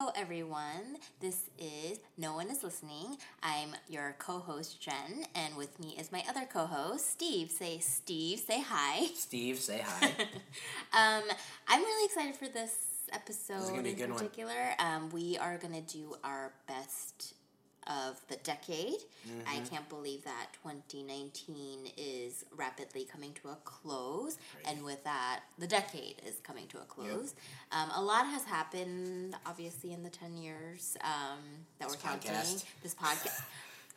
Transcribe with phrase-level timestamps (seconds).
[0.00, 0.98] Hello, everyone.
[1.20, 3.16] This is No One Is Listening.
[3.42, 7.50] I'm your co host, Jen, and with me is my other co host, Steve.
[7.50, 9.06] Say, Steve, say hi.
[9.14, 10.10] Steve, say hi.
[10.92, 11.22] Um,
[11.68, 14.74] I'm really excited for this episode a in particular.
[14.78, 17.33] Um, we are going to do our best
[17.86, 18.94] of the decade.
[19.46, 19.64] I Mm-hmm.
[19.74, 24.36] can't believe that 2019 is rapidly coming to a close,
[24.66, 27.34] and with that, the decade is coming to a close.
[27.72, 31.38] Um, a lot has happened, obviously, in the 10 years um,
[31.78, 32.30] that This we're counting.
[32.32, 32.64] podcast.
[32.82, 33.42] This podcast.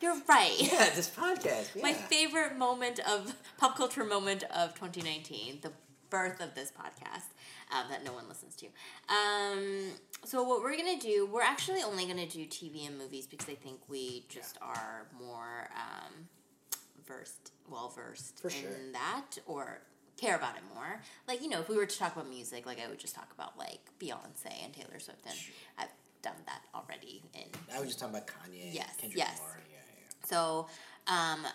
[0.00, 0.54] You're right.
[0.58, 1.68] yeah, this podcast.
[1.74, 1.82] Yeah.
[1.82, 5.72] My favorite moment of pop culture moment of 2019, the
[6.10, 7.28] birth of this podcast
[7.72, 8.66] um, that no one listens to.
[9.08, 9.90] Um,
[10.24, 13.54] so what we're gonna do, we're actually only gonna do TV and movies because I
[13.54, 16.12] think we just are more um,
[17.06, 18.70] versed, well versed in sure.
[18.92, 19.80] that, or
[20.16, 21.00] care about it more.
[21.26, 23.28] Like you know, if we were to talk about music, like I would just talk
[23.34, 25.36] about like Beyonce and Taylor Swift, and
[25.78, 25.88] I've
[26.22, 28.74] done that already in I was just talking about Kanye.
[28.74, 29.38] Yes, Kendrick yes.
[29.40, 29.58] Lamar.
[29.70, 30.26] Yeah, yeah.
[30.28, 30.66] so,
[31.06, 31.46] um,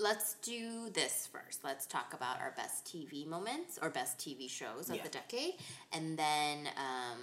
[0.00, 1.62] let's do this first.
[1.62, 5.02] Let's talk about our best TV moments or best TV shows of Yeah.
[5.02, 5.54] the decade.
[5.92, 7.20] And then um,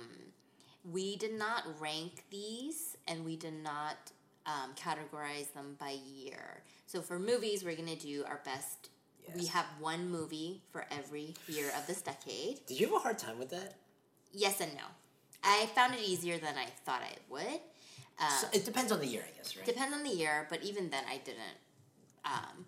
[0.89, 3.97] we did not rank these and we did not
[4.45, 6.63] um, categorize them by year.
[6.85, 8.89] So, for movies, we're going to do our best.
[9.35, 12.65] We have one movie for every year of this decade.
[12.65, 13.73] Did you have a hard time with that?
[14.31, 14.83] Yes and no.
[15.43, 17.59] I found it easier than I thought I would.
[18.19, 19.65] Um, So it depends on the year, I guess, right?
[19.65, 21.57] Depends on the year, but even then, I didn't.
[22.27, 22.65] Um,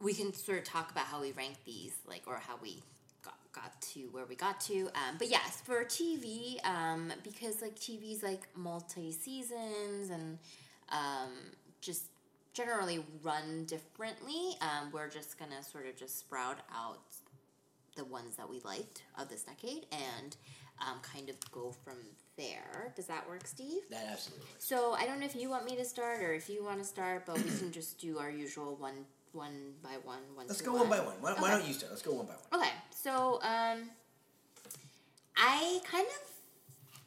[0.00, 2.82] we can sort of talk about how we rank these, like, or how we
[3.22, 4.86] got, got to where we got to.
[4.94, 10.38] Um, but yes, for TV, um, because like TV's like multi seasons and
[10.90, 11.30] um,
[11.80, 12.04] just
[12.54, 17.07] generally run differently, um, we're just gonna sort of just sprout out
[17.98, 20.36] the ones that we liked of this decade and
[20.80, 21.96] um, kind of go from
[22.36, 22.92] there.
[22.96, 23.82] Does that work, Steve?
[23.90, 24.64] that absolutely works.
[24.64, 26.84] So I don't know if you want me to start or if you want to
[26.84, 30.22] start, but we can just do our usual one one by one.
[30.34, 31.16] one Let's go one by one.
[31.20, 31.92] Why, why don't you start?
[31.92, 32.62] Let's go one by one.
[32.62, 33.90] Okay, so um,
[35.36, 36.30] I kind of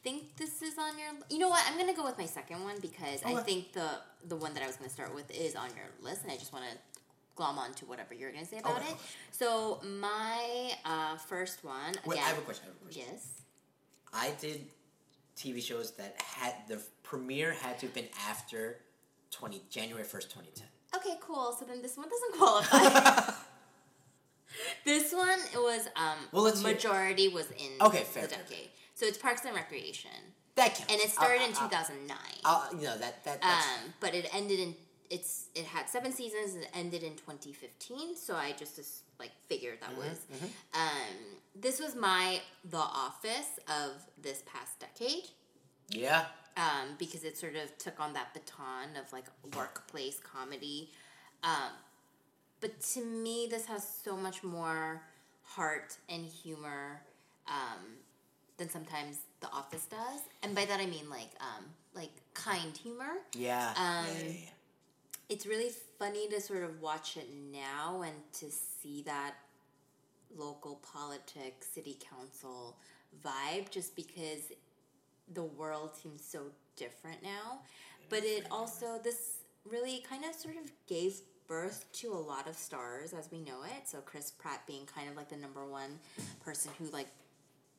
[0.04, 1.08] think this is on your.
[1.30, 1.64] You know what?
[1.66, 3.88] I'm gonna go with my second one because I think the
[4.28, 6.52] the one that I was gonna start with is on your list, and I just
[6.52, 6.91] want to
[7.34, 8.96] glom on to whatever you're gonna say about Okay, it.
[9.30, 11.94] So my uh, first one.
[12.06, 12.64] Wait, again, I have a question.
[12.66, 13.02] I have a question.
[13.12, 13.28] Yes.
[14.12, 14.66] I did
[15.36, 18.78] TV shows that had the premiere had to have been after
[19.30, 20.66] twenty January first, twenty ten.
[20.94, 21.56] Okay, cool.
[21.58, 23.32] So then this one doesn't qualify.
[24.84, 28.68] this one it was um Well, majority was in Okay, fair, the fair, decade.
[28.94, 30.10] So it's Parks and Recreation.
[30.56, 30.92] That counts.
[30.92, 32.16] And it started I'll- in I'll- 2009.
[32.44, 34.74] I'll, you know that that that's, um, but it ended in
[35.16, 38.16] it's it had seven seasons and it ended in 2015.
[38.16, 38.74] So I just,
[39.20, 40.18] like figured that Mm-hmm, was
[40.74, 41.14] um
[41.64, 42.40] this was my
[42.76, 43.90] The Office of
[44.26, 45.26] this past decade.
[45.90, 46.24] yeah.
[46.56, 50.90] um, because it sort of took on that baton of like workplace comedy.
[51.44, 51.72] Um,
[52.60, 55.02] but to me, this has so much more
[55.42, 57.00] heart and humor
[57.48, 57.82] um,
[58.58, 63.14] than sometimes The Office does, and by that I mean like um, like kind humor.
[63.34, 63.72] Yeah.
[63.76, 64.50] Um, yeah, yeah, yeah.
[65.28, 69.34] It's really funny to sort of watch it now and to see that
[70.36, 72.76] local politics, city council
[73.24, 74.52] vibe, just because
[75.32, 76.44] the world seems so
[76.76, 77.60] different now.
[78.08, 79.38] But it also, this
[79.68, 83.62] really kind of sort of gave birth to a lot of stars as we know
[83.64, 83.86] it.
[83.86, 85.98] So Chris Pratt being kind of like the number one
[86.44, 87.08] person who like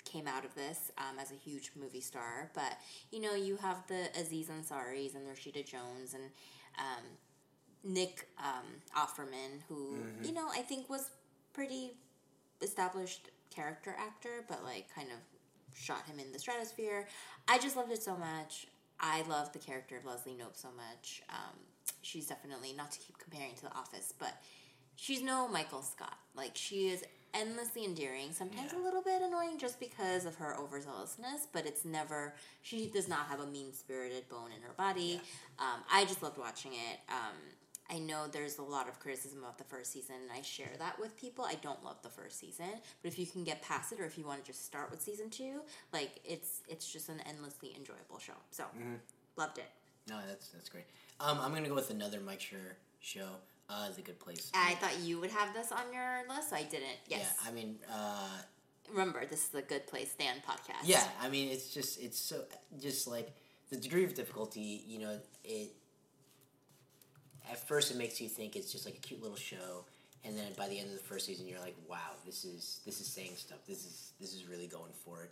[0.06, 2.52] came out of this um, as a huge movie star.
[2.54, 2.78] But
[3.12, 6.24] you know, you have the Aziz Ansari's and Rashida Jones and
[6.78, 7.04] um,
[7.83, 8.66] Nick um,
[8.97, 11.09] Offerman, who you know I think was
[11.53, 11.91] pretty
[12.61, 17.07] established character actor, but like kind of shot him in the stratosphere.
[17.47, 18.67] I just loved it so much.
[18.99, 21.21] I love the character of Leslie Knope so much.
[21.29, 21.57] Um,
[22.01, 24.41] she's definitely not to keep comparing to The Office, but
[24.95, 26.17] she's no Michael Scott.
[26.35, 31.47] Like she is endlessly endearing, sometimes a little bit annoying just because of her overzealousness,
[31.51, 35.19] but it's never she does not have a mean spirited bone in her body.
[35.59, 37.00] Um, I just loved watching it.
[37.09, 37.36] Um,
[37.94, 41.00] I know there's a lot of criticism about the first season, and I share that
[41.00, 41.45] with people.
[41.45, 42.66] I don't love the first season,
[43.01, 45.01] but if you can get past it, or if you want to just start with
[45.01, 45.62] season two,
[45.92, 48.34] like it's it's just an endlessly enjoyable show.
[48.50, 48.63] So
[49.38, 49.69] loved it.
[50.10, 50.86] No, that's that's great.
[51.19, 53.28] Um, I'm gonna go with another Mike Schur show.
[53.69, 54.51] Uh, The Good Place.
[54.54, 57.00] I thought you would have this on your list, so I didn't.
[57.07, 57.34] Yes.
[57.42, 58.28] Yeah, I mean, uh,
[58.92, 60.84] Remember, this is the Good Place Stand podcast.
[60.84, 62.44] yeah, I mean, it's just it's so
[62.80, 63.34] just like
[63.69, 64.84] the degree of difficulty.
[64.86, 65.72] You know, it
[67.51, 69.86] at first it makes you think it's just like a cute little show,
[70.25, 73.01] and then by the end of the first season, you're like, wow, this is this
[73.01, 73.60] is saying stuff.
[73.68, 75.31] This is this is really going for it.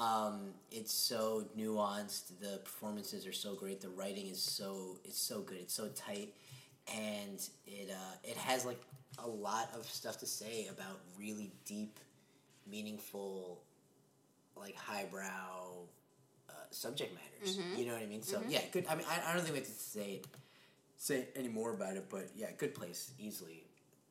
[0.00, 2.38] Um, it's so nuanced.
[2.40, 3.80] The performances are so great.
[3.80, 5.58] The writing is so it's so good.
[5.58, 6.32] It's so tight,
[6.94, 8.80] and it uh, it has like
[9.22, 11.98] a lot of stuff to say about really deep,
[12.70, 13.60] meaningful,
[14.56, 15.84] like highbrow
[16.48, 17.58] uh, subject matters.
[17.76, 18.22] You know what I mean?
[18.22, 18.86] So yeah, good.
[18.88, 20.22] I mean, I, I don't think we have to say
[21.00, 23.10] say any more about it, but yeah, good place.
[23.18, 23.64] Easily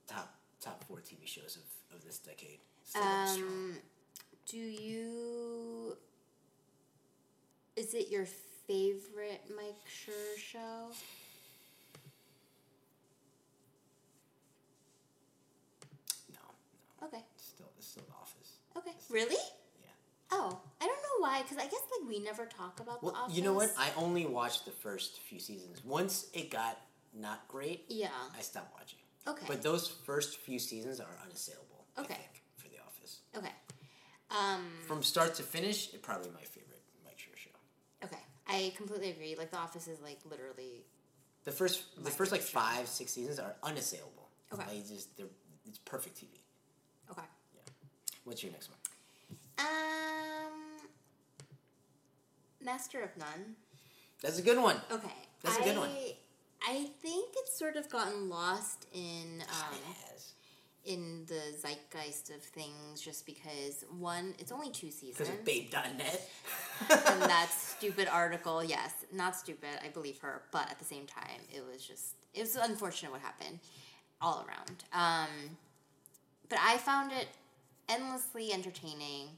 [0.08, 1.58] top top four TV shows
[1.92, 2.60] of, of this decade.
[2.84, 3.04] Still.
[3.04, 3.78] Um,
[4.48, 5.96] do you?
[7.76, 8.26] Is it your
[8.68, 10.90] favorite Mike Schur show?
[16.34, 16.40] no,
[17.02, 17.08] no.
[17.08, 17.24] Okay.
[17.36, 18.58] It's still it's still The Office.
[18.78, 18.96] Okay.
[19.10, 19.38] Really?
[20.32, 21.42] Oh, I don't know why.
[21.42, 23.36] Because I guess like we never talk about Well, the Office.
[23.36, 23.72] you know what?
[23.78, 25.84] I only watched the first few seasons.
[25.84, 26.78] Once it got
[27.14, 28.10] not great, yeah.
[28.38, 29.00] I stopped watching.
[29.28, 29.46] Okay.
[29.48, 31.86] But those first few seasons are unassailable.
[31.98, 32.14] I Okay.
[32.14, 33.20] think, for The Office.
[33.36, 33.52] okay.
[34.32, 34.70] Um.
[34.88, 37.50] From start to finish, it probably my favorite Mike Schur show.
[38.06, 38.22] Okay.
[38.48, 39.36] I completely agree.
[39.36, 40.86] Like The Office is like literally.
[41.46, 44.30] The first, the first like five, six seasons are unassailable.
[44.54, 44.64] Okay.
[44.68, 45.26] Like, just they're,
[45.68, 46.28] it's perfect TV.
[47.12, 47.22] Okay.
[47.56, 47.62] Yeah.
[48.26, 48.78] What's your next one?
[49.60, 50.88] Um.
[52.64, 53.56] Master of None.
[54.22, 54.78] That's a good one.
[54.92, 55.08] Okay.
[55.44, 55.90] That's a good one.
[55.90, 56.16] I-
[57.02, 59.78] think it's sort of gotten lost in um,
[60.86, 65.30] in the zeitgeist of things just because one, it's only two Because seasons.
[65.30, 66.30] of Babe.net.
[66.90, 71.42] and that stupid article, yes, not stupid, I believe her, but at the same time,
[71.50, 73.60] it was just it was unfortunate what happened
[74.22, 74.84] all around.
[74.94, 75.58] Um,
[76.50, 77.28] but I found it
[77.88, 79.30] endlessly entertaining.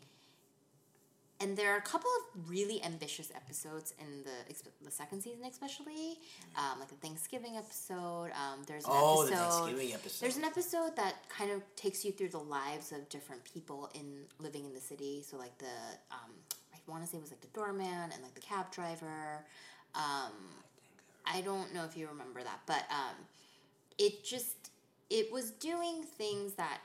[1.42, 4.54] And there are a couple of really ambitious episodes in the
[4.86, 6.20] the second season, especially
[6.56, 8.30] um, like the Thanksgiving episode.
[8.32, 9.50] Um, there's an oh, the episode.
[9.50, 10.26] Thanksgiving episode.
[10.26, 14.26] There's an episode that kind of takes you through the lives of different people in
[14.40, 15.24] living in the city.
[15.28, 15.66] So like the
[16.12, 16.32] um,
[16.74, 19.44] I want to say it was like the doorman and like the cab driver.
[19.96, 20.34] Um,
[21.26, 23.16] I don't know if you remember that, but um,
[23.98, 24.70] it just
[25.10, 26.82] it was doing things that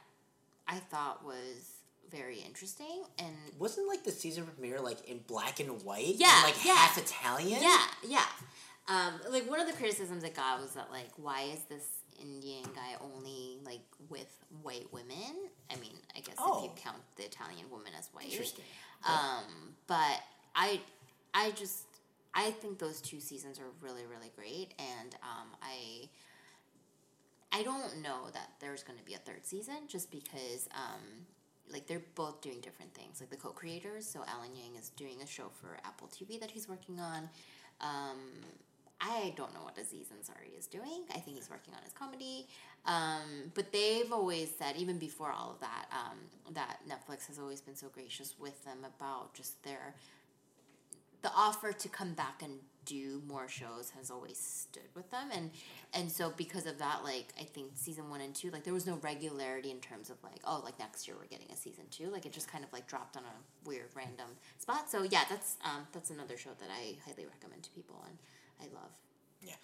[0.67, 1.76] I thought was
[2.11, 6.15] very interesting and Wasn't like the season premiere like in black and white?
[6.17, 6.75] Yeah, and, like yeah.
[6.75, 7.63] half Italian?
[7.63, 8.25] Yeah, yeah.
[8.89, 11.87] Um, like one of the criticisms it got was that like, why is this
[12.21, 14.33] Indian guy only like with
[14.63, 15.35] white women?
[15.71, 16.63] I mean, I guess if Oh.
[16.63, 18.31] you count the Italian woman as white.
[18.31, 18.65] Interesting.
[19.07, 20.21] Um, but
[20.55, 20.81] I,
[21.35, 21.85] I just
[22.35, 26.09] I think those two seasons are really really great, and um, I.
[27.53, 31.01] I don't know that there's going to be a third season just because um,
[31.73, 33.21] like they're both doing different things.
[33.21, 36.69] Like the co-creators, so Alan Yang is doing a show for Apple TV that he's
[36.69, 37.29] working on.
[37.81, 38.19] Um,
[39.01, 41.05] I don't know what Aziz Ansari is doing.
[41.11, 42.47] I think he's working on his comedy.
[42.87, 47.61] Um, but they've always said, even before all of that, um, that Netflix has always
[47.61, 49.95] been so gracious with them about just their
[51.23, 52.53] the offer to come back and
[52.87, 55.51] do more shows has always stood with them and
[55.93, 58.87] and so because of that like i think season one and two like there was
[58.87, 62.09] no regularity in terms of like oh like next year we're getting a season two
[62.11, 64.29] like it just kind of like dropped on a weird random
[64.59, 68.17] spot so yeah that's um that's another show that i highly recommend to people and
[68.63, 68.93] i love
[69.43, 69.55] yeah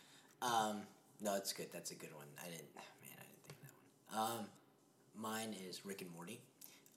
[0.43, 0.83] Um,
[1.25, 1.69] no, it's good.
[1.73, 2.27] That's a good one.
[2.45, 2.75] I didn't.
[2.75, 2.83] Man,
[3.17, 3.69] I didn't think of
[4.11, 4.41] that one.
[4.41, 4.47] Um,
[5.17, 6.41] mine is Rick and Morty.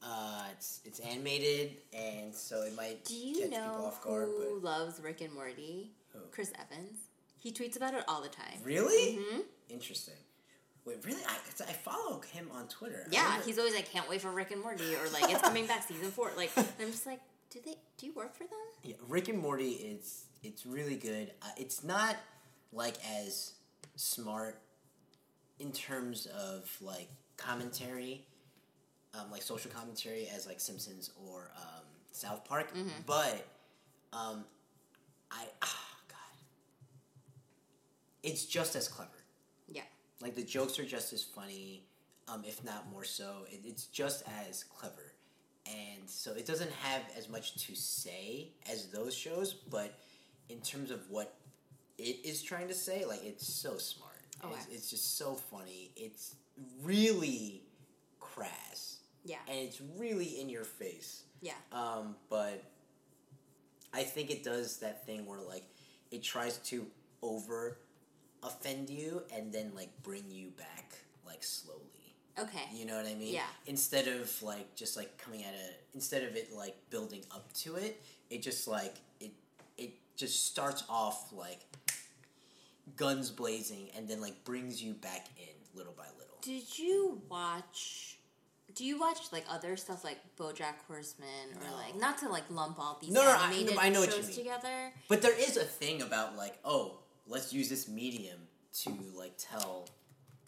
[0.01, 4.27] Uh, it's it's animated, and so it might do you catch people know off guard.
[4.29, 6.21] who loves rick and morty Who?
[6.31, 6.97] chris evans
[7.37, 10.13] he tweets about it all the time really hmm interesting.
[10.85, 11.21] Wait, really?
[11.27, 11.33] I,
[11.67, 13.07] I follow him on Twitter.
[13.09, 15.83] Yeah, he's always like, can't wait for Rick and Morty, or like, it's coming back
[15.87, 16.31] season four.
[16.37, 17.75] Like, I'm just like, do they?
[17.97, 18.59] Do you work for them?
[18.83, 19.71] Yeah, Rick and Morty.
[19.71, 21.31] It's it's really good.
[21.41, 22.17] Uh, it's not
[22.71, 23.53] like as
[23.95, 24.61] smart
[25.59, 28.25] in terms of like commentary,
[29.15, 32.71] um, like social commentary as like Simpsons or um, South Park,
[33.07, 33.47] but
[34.13, 34.43] um,
[35.31, 35.69] I God,
[38.25, 39.11] it's just as clever.
[39.67, 39.83] Yeah.
[40.21, 41.85] Like the jokes are just as funny,
[42.27, 43.45] um, if not more so.
[43.51, 45.13] It, it's just as clever,
[45.67, 49.53] and so it doesn't have as much to say as those shows.
[49.53, 49.97] But
[50.49, 51.33] in terms of what
[51.97, 54.11] it is trying to say, like it's so smart.
[54.43, 54.73] Oh, It's, wow.
[54.73, 55.91] it's just so funny.
[55.95, 56.35] It's
[56.83, 57.63] really
[58.19, 59.37] crass, Yeah.
[59.47, 61.23] and it's really in your face.
[61.41, 61.53] Yeah.
[61.71, 62.63] Um, but
[63.93, 65.63] I think it does that thing where like
[66.11, 66.85] it tries to
[67.21, 67.77] over
[68.45, 70.93] offend you and then like bring you back
[71.25, 71.81] like slowly.
[72.37, 72.63] Okay.
[72.73, 73.33] You know what I mean?
[73.33, 73.41] Yeah.
[73.65, 77.75] Instead of like just like coming at it instead of it like building up to
[77.75, 79.31] it, it just like it
[79.77, 81.61] it just starts off like
[82.95, 85.47] guns blazing and then like brings you back in
[85.77, 86.37] little by little.
[86.41, 88.17] Did you watch
[88.73, 91.27] do you watch like other stuff like BoJack Horseman
[91.61, 91.75] or No.
[91.77, 94.21] like not to like lump all these No, no, I- animated I know what you
[94.23, 94.35] mean.
[94.35, 94.91] together?
[95.07, 98.39] But there is a thing about like, oh, let's use this medium
[98.83, 99.89] to like tell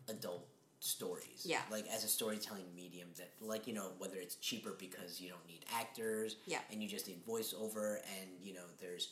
[0.09, 0.47] adult
[0.79, 1.43] stories.
[1.43, 1.61] Yeah.
[1.71, 5.45] Like as a storytelling medium that like, you know, whether it's cheaper because you don't
[5.47, 6.59] need actors Yeah.
[6.71, 9.09] and you just need voiceover and, you know, there's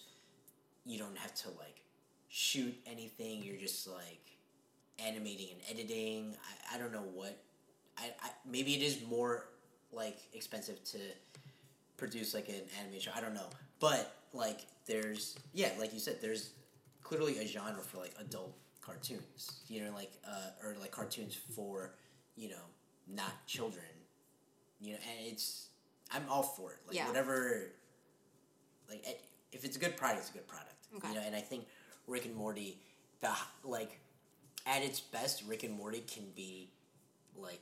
[0.85, 1.81] you don't have to like
[2.29, 4.21] shoot anything, you're just like
[5.03, 6.35] animating and editing.
[6.71, 7.37] I, I don't know what
[7.97, 9.47] I, I maybe it is more
[9.91, 10.97] like expensive to
[11.97, 13.13] produce like an animation.
[13.15, 16.51] I don't know, but like there's yeah, like you said, there's
[17.05, 19.61] clearly a genre for like adult cartoons.
[19.69, 21.93] You know, like uh, or like cartoons for
[22.35, 22.65] you know
[23.07, 23.85] not children.
[24.81, 25.69] You know, and it's
[26.11, 26.77] I'm all for it.
[26.87, 27.07] Like Yeah.
[27.07, 27.71] whatever.
[28.89, 29.05] Like
[29.51, 30.73] if it's a good product, it's a good product.
[30.97, 31.07] Okay.
[31.09, 31.65] You know, and I think
[32.07, 32.77] Rick and Morty,
[33.21, 33.29] the
[33.63, 33.99] like
[34.65, 36.69] at its best, Rick and Morty can be
[37.37, 37.59] like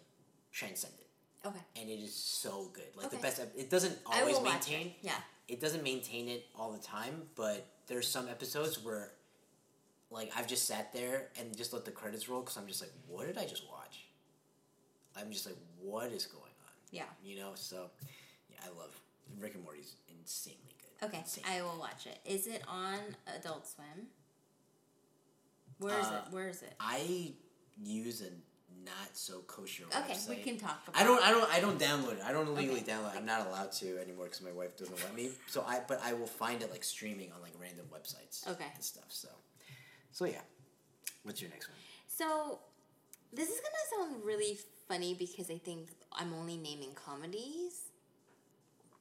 [0.51, 1.01] transcendent
[1.45, 1.59] Okay.
[1.81, 2.83] and it is so good.
[2.95, 3.41] Like the best.
[3.57, 4.88] It doesn't always maintain.
[4.88, 4.93] it.
[5.01, 5.13] Yeah.
[5.47, 9.12] It doesn't maintain it all the time, but there's some episodes where,
[10.13, 12.91] like, I've just sat there and just let the credits roll because I'm just like,
[13.08, 14.05] what did I just watch?
[15.17, 16.72] I'm just like, what is going on?
[16.91, 17.03] Yeah.
[17.24, 17.51] You know.
[17.55, 17.89] So,
[18.50, 18.96] yeah, I love
[19.39, 21.08] Rick and Morty's insanely good.
[21.08, 21.20] Okay.
[21.20, 21.43] Insane.
[21.50, 22.20] I will watch it.
[22.25, 22.98] Is it on
[23.38, 24.08] Adult Swim?
[25.79, 26.34] Where is Uh, it?
[26.34, 26.74] Where is it?
[26.79, 27.34] I
[27.84, 28.29] use a
[28.86, 30.29] not so kosher Okay, website.
[30.29, 31.00] we can talk about.
[31.01, 31.22] I don't.
[31.24, 31.50] I don't.
[31.51, 32.24] I don't download it.
[32.24, 32.91] I don't illegally Okay.
[32.91, 33.13] download.
[33.13, 33.17] it.
[33.17, 35.29] I'm not allowed to anymore because my wife doesn't let me.
[35.48, 35.82] So I.
[35.88, 38.48] But I will find it like streaming on like random websites.
[38.48, 38.65] Okay.
[38.74, 39.05] And stuff.
[39.10, 39.29] So.
[40.13, 40.41] So yeah.
[41.24, 41.77] What's your next one?
[42.08, 42.60] So,
[43.34, 47.89] this is gonna sound really funny because I think I'm only naming comedies.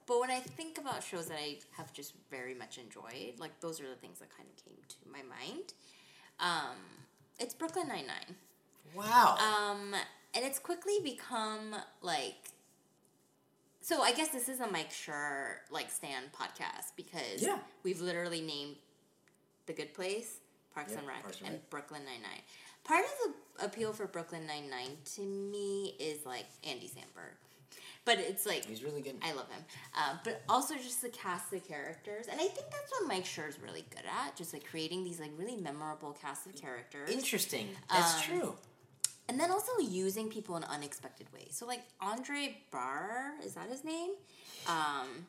[0.06, 3.80] But when I think about shows that I have just very much enjoyed, like those
[3.80, 5.74] are the things that kind of came to my mind.
[6.40, 6.76] Um,
[7.38, 8.36] it's Brooklyn Nine Nine.
[8.94, 9.36] Wow.
[9.38, 9.94] Um,
[10.34, 12.48] and it's quickly become like.
[13.80, 17.58] So I guess this is a Mike Schur like Stan podcast because Yeah.
[17.82, 18.76] we've literally named
[19.66, 20.38] The Good Place,
[20.74, 21.70] Parks Yeah, and Rec, Parks and Rec.
[21.70, 22.40] Brooklyn Nine Nine.
[22.84, 23.10] Part of
[23.58, 27.34] the appeal for Brooklyn Nine Nine to me is like Andy Samberg,
[28.04, 29.16] but it's like He's really good.
[29.22, 29.62] I love him.
[29.96, 32.26] Uh, but also just the cast of characters.
[32.30, 35.20] And I think that's what Mike Schur is really good at, just like creating these
[35.20, 37.10] like really memorable cast of characters.
[37.10, 37.68] Interesting.
[37.90, 38.54] That's Um, true.
[39.28, 41.50] And then also using people in unexpected ways.
[41.52, 44.10] So like Andre Barr, is that his name?
[44.66, 45.26] Um,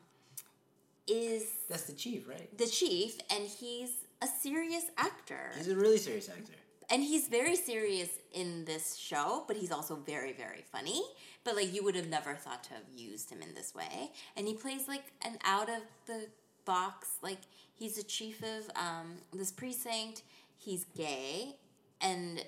[1.07, 2.55] is That's the chief, right?
[2.57, 3.91] the chief and he's
[4.23, 5.51] a serious actor.
[5.57, 6.53] He's a really serious actor.
[6.89, 11.01] and he's very serious in this show, but he's also very, very funny.
[11.43, 14.11] But like you would have never thought to have used him in this way.
[14.35, 16.27] And he plays like an out of the
[16.65, 17.39] box, like
[17.73, 20.23] he's a chief of um, this precinct.
[20.57, 21.57] He's gay,
[21.99, 22.41] and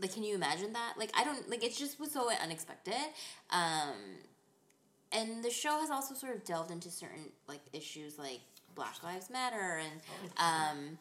[0.00, 0.94] like, can you imagine that?
[0.96, 1.64] Like, I don't like.
[1.64, 2.94] It just was so unexpected.
[3.50, 3.96] Um,
[5.12, 8.40] and the show has also sort of delved into certain like issues like
[8.80, 10.00] Black Lives Matter and
[10.38, 10.98] um,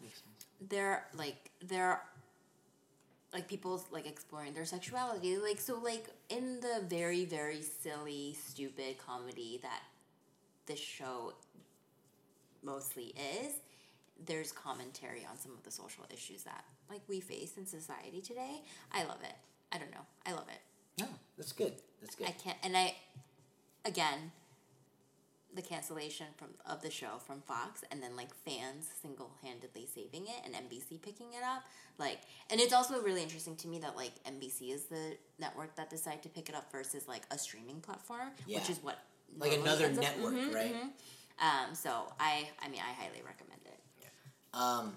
[0.68, 2.02] they're like they're
[3.34, 5.38] like people like exploring their sexuality.
[5.38, 9.84] Like so like in the very very silly stupid comedy that
[10.66, 11.36] this show
[12.62, 13.54] mostly is
[14.26, 18.62] there's commentary on some of the social issues that like we face in society today.
[18.92, 19.36] I love it.
[19.72, 20.06] I don't know.
[20.26, 21.02] I love it.
[21.02, 21.08] No,
[21.38, 21.72] that's good.
[22.02, 22.28] That's good.
[22.28, 22.96] i can't and i
[23.86, 24.32] again
[25.56, 30.42] the cancellation from of the show from Fox and then like fans single-handedly saving it
[30.46, 31.64] and NBC picking it up
[31.98, 32.20] like
[32.52, 36.22] and it's also really interesting to me that like NBC is the network that decided
[36.24, 39.00] to pick it up versus like a streaming platform which is what
[39.38, 40.76] Like another network, Mhm, right?
[40.76, 40.90] mhm.
[41.42, 41.90] um so
[42.20, 44.08] I I mean I highly recommend it yeah.
[44.54, 44.96] Um,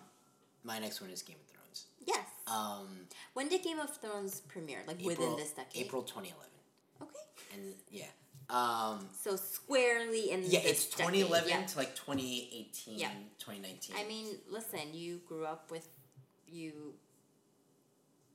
[0.65, 1.87] my next one is Game of Thrones.
[2.07, 6.37] yes Um, when did Game of Thrones premiere like within this decade April 2011,
[7.01, 8.07] okay and yeah.
[8.53, 11.65] Um, so squarely in yeah, it's 2011 yeah.
[11.65, 13.09] to like 2018, Yeah.
[13.39, 13.97] 2019.
[13.99, 15.89] I mean, listen, you grew up with
[16.47, 16.95] you.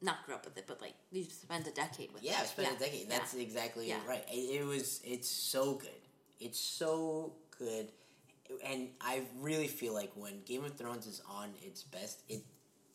[0.02, 2.42] Not grew up with it, but like you spent a decade with yeah, it.
[2.42, 3.08] I spent a decade.
[3.08, 3.18] yeah.
[3.18, 4.00] That's exactly Yeah.
[4.08, 4.24] right.
[4.32, 5.02] It, it was.
[5.04, 5.90] It's so good.
[6.40, 7.88] It's so good,
[8.64, 12.42] and I really feel like when Game of Thrones is on its best, it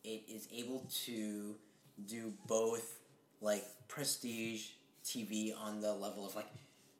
[0.04, 1.56] it is able to
[2.06, 2.98] do both
[3.40, 4.66] like prestige
[5.04, 6.46] TV on the level of like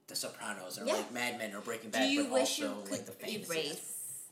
[0.09, 0.95] The Sopranos or Yeah.
[0.95, 2.01] like Mad Men or Breaking Bad.
[2.09, 3.45] Do you but wish you could like the fantasy.
[3.51, 4.23] erase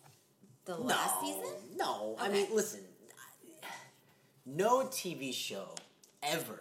[0.65, 1.77] the last no, season?
[1.77, 2.81] No, I mean, listen.
[4.47, 5.75] No TV show
[6.23, 6.59] ever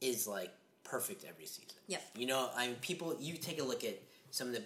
[0.00, 0.50] is like
[0.82, 1.76] perfect every season.
[1.86, 3.16] Yeah, You know, I mean, people.
[3.20, 4.62] You take a look at some of the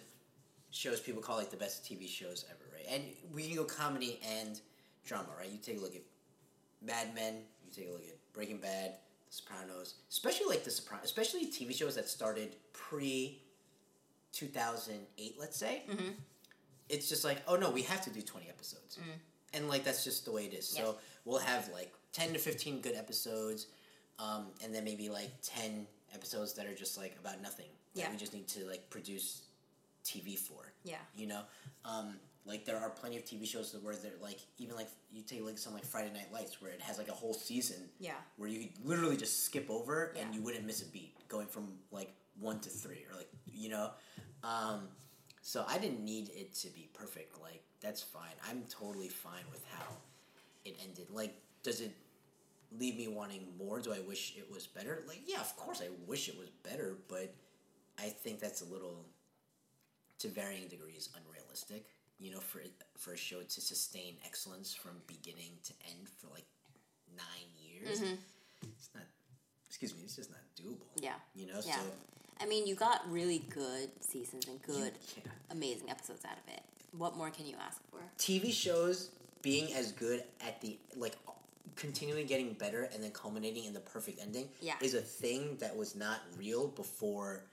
[0.71, 2.87] shows people call like the best TV shows ever, right?
[2.91, 3.03] And
[3.35, 4.61] we can go comedy and
[5.05, 5.49] drama, right?
[5.51, 6.03] You take a look at
[6.83, 7.43] Mad Men.
[7.67, 8.95] You take a look at Breaking Bad,
[9.29, 13.43] The Sopranos, especially like The Sopranos, especially TV shows that started pre
[14.33, 15.83] two thousand eight, let's say.
[15.91, 16.11] Mm-hmm.
[16.89, 18.99] It's just like, oh no, we have to do twenty episodes,
[19.53, 20.67] and like that's just the way it is.
[20.67, 23.67] So we'll have like ten to fifteen good episodes,
[24.19, 27.67] um, and then maybe like ten episodes that are just like about nothing.
[27.95, 28.11] that Yeah.
[28.11, 29.43] we just need to like produce
[30.05, 30.97] TV for Yeah.
[31.15, 31.43] you know
[31.85, 32.15] um,
[32.49, 35.59] like there are plenty of tv shows where they're like even like you take like
[35.59, 38.13] some like friday night lights where it has like a whole season Yeah.
[38.37, 40.23] where you could literally just skip over Yeah.
[40.23, 43.69] and you wouldn't miss a beat going from like one to three or like you
[43.69, 43.91] know
[44.43, 44.89] um,
[45.43, 49.65] so i didn't need it to be perfect like that's fine i'm totally fine with
[49.73, 49.87] how
[50.65, 51.95] it ended like does it
[52.79, 55.89] leave me wanting more do i wish it was better like yeah of course i
[56.07, 57.35] wish it was better but
[57.99, 59.05] i think that's a little
[60.19, 61.87] to varying degrees unrealistic.
[62.19, 62.61] You know, for
[62.97, 66.47] for a show to sustain excellence from beginning to end for like
[67.17, 68.15] nine years, mm-hmm.
[68.77, 69.05] it's not.
[69.67, 70.87] Excuse me, it's just not doable.
[70.97, 71.15] Yeah.
[71.35, 71.77] You know, Yeah.
[71.77, 71.83] so
[72.41, 75.31] I mean, you got really good seasons and good, yeah.
[75.51, 76.63] amazing episodes out of it.
[76.97, 78.01] What more can you ask for?
[78.19, 79.11] TV shows
[79.43, 81.17] being as good at the like
[81.77, 84.75] continually getting better and then culminating in the perfect ending Yeah.
[84.81, 87.45] is a thing that was not real before.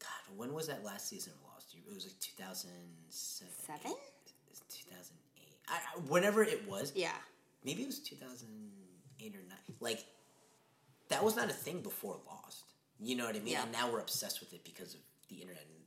[0.00, 1.51] God, when was that last season of?
[1.88, 2.70] It was like two thousand
[3.08, 3.92] seven.
[4.68, 5.56] Two thousand eight.
[5.68, 7.10] I, whenever it was, Yeah.
[7.64, 10.04] maybe it was 2008 or 9 like
[11.08, 12.64] that was not a thing before lost
[12.98, 13.62] you know what i mean Yeah.
[13.62, 15.78] and now we're obsessed with it because of the internet and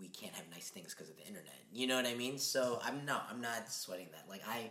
[0.00, 2.80] we can't have nice things because of the internet you know what i mean so
[2.84, 4.70] i'm not i'm not sweating that like i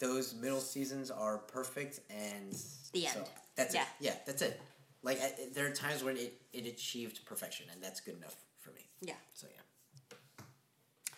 [0.00, 2.52] those middle seasons are perfect and
[2.92, 3.28] The so end.
[3.54, 3.82] that's Yeah.
[3.82, 4.60] it yeah that's it
[5.02, 8.70] like I, there are times when it, it achieved perfection and that's good enough for
[8.72, 9.14] me Yeah.
[9.34, 9.62] so yeah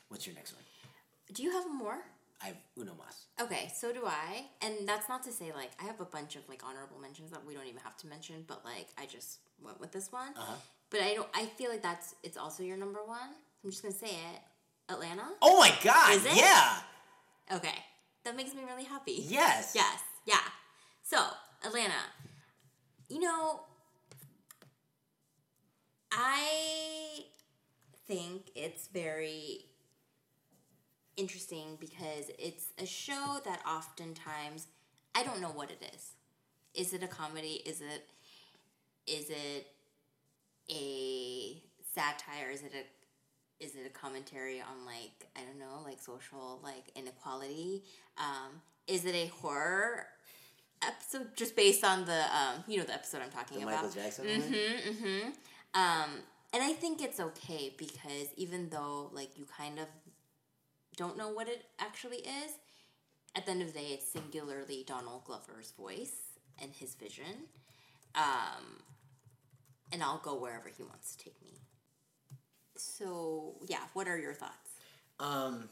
[0.08, 0.62] what's your next one
[1.32, 1.98] Do you have more?
[2.42, 4.46] i have uno mas Okay, so do I.
[4.62, 7.44] And that's not to say like I have a bunch of like honorable mentions that
[7.46, 10.32] we don't even have to mention, but like I just went with this one.
[10.36, 10.54] Uh-huh.
[10.90, 13.30] But I don't I feel like that's it's also your number one.
[13.62, 14.40] I'm just gonna say it.
[14.90, 15.24] Atlanta?
[15.42, 16.78] oh my god yeah
[17.52, 17.78] Okay.
[18.24, 19.16] That makes me really happy.
[19.28, 20.44] yes Yes, yeah.
[21.02, 21.18] So,
[21.64, 22.02] Atlanta.
[23.08, 23.60] You know,
[26.12, 27.24] I
[28.06, 29.64] think it's very
[31.18, 34.68] interesting because it's a show that oftentimes
[35.14, 36.12] I don't know what it is.
[36.74, 37.62] Is it a comedy?
[37.66, 38.06] Is it
[39.06, 39.66] is it
[40.70, 41.62] a
[41.94, 42.50] satire?
[42.52, 46.84] Is it a is it a commentary on like I don't know, like social like
[46.94, 47.82] inequality?
[48.16, 50.06] Um, is it a horror
[50.86, 53.84] episode just based on the um, you know the episode I'm talking the about?
[53.84, 54.26] Michael Jackson?
[54.26, 55.28] Mm-hmm, mm-hmm.
[55.74, 56.10] Um,
[56.52, 59.86] and I think it's okay because even though like you kind of
[60.98, 62.52] don't know what it actually is,
[63.34, 66.16] at the end of the day, it's singularly Donald Glover's voice
[66.60, 67.46] and his vision.
[68.14, 68.82] Um,
[69.92, 71.60] and I'll go wherever he wants to take me.
[72.76, 74.70] So yeah, what are your thoughts?
[75.20, 75.68] Um,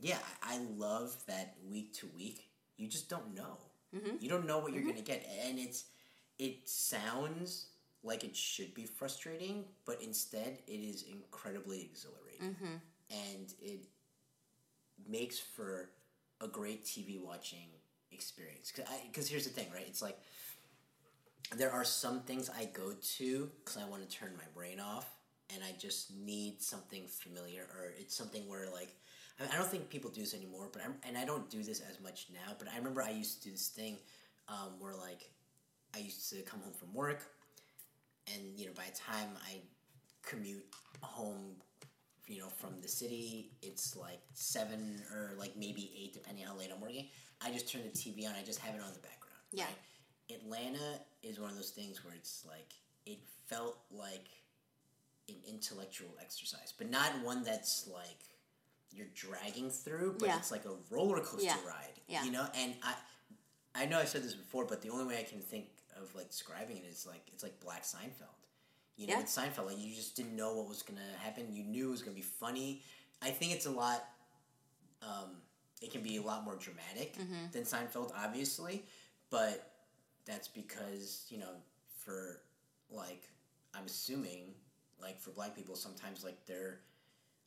[0.00, 2.48] yeah, I love that week to week.
[2.76, 3.58] You just don't know.
[4.20, 5.84] You don't know what you're gonna get, and it's
[6.38, 7.66] it sounds
[8.02, 12.56] like it should be frustrating, but instead it is incredibly exhilarating,
[13.10, 13.84] and it
[15.08, 15.90] makes for
[16.40, 17.68] a great TV watching
[18.10, 18.72] experience.
[19.06, 19.84] Because here's the thing, right?
[19.86, 20.18] It's like
[21.56, 25.10] there are some things I go to because I want to turn my brain off,
[25.52, 28.94] and I just need something familiar, or it's something where like
[29.40, 31.80] I, I don't think people do this anymore, but I'm and I don't do this
[31.80, 32.54] as much now.
[32.58, 33.98] But I remember I used to do this thing
[34.48, 35.30] um, where like
[35.94, 37.22] I used to come home from work,
[38.32, 39.60] and you know by the time I
[40.22, 40.64] commute
[41.02, 41.56] home
[42.26, 46.70] you know, from the city, it's like seven or like maybe eight, depending how late
[46.74, 47.06] I'm working.
[47.44, 48.34] I just turn the TV on.
[48.38, 49.38] I just have it on the background.
[49.52, 49.64] Yeah.
[49.64, 50.36] right?
[50.40, 52.72] Atlanta is one of those things where it's like
[53.06, 54.28] it felt like
[55.28, 58.18] an intellectual exercise, but not one that's like
[58.92, 60.36] you're dragging through, but Yeah.
[60.36, 61.56] it's like a roller coaster Yeah.
[61.66, 62.00] ride.
[62.08, 62.24] Yeah.
[62.24, 62.94] You know, and I,
[63.74, 65.66] I know I said this before, but the only way I can think
[66.00, 68.36] of like describing it is like it's like Black Seinfeld.
[69.02, 69.18] You know, Yeah.
[69.20, 71.52] with Seinfeld, like you just didn't know what was gonna happen.
[71.52, 72.82] You knew it was gonna be funny.
[73.20, 74.04] I think it's a lot.
[75.02, 75.42] Um,
[75.80, 77.50] it can be a lot more dramatic Mm-hmm.
[77.52, 78.84] than Seinfeld, obviously,
[79.30, 79.72] but
[80.24, 81.54] that's because you know,
[81.98, 82.42] for
[82.90, 83.28] like,
[83.74, 84.54] I'm assuming,
[85.00, 86.78] like for Black people, sometimes like their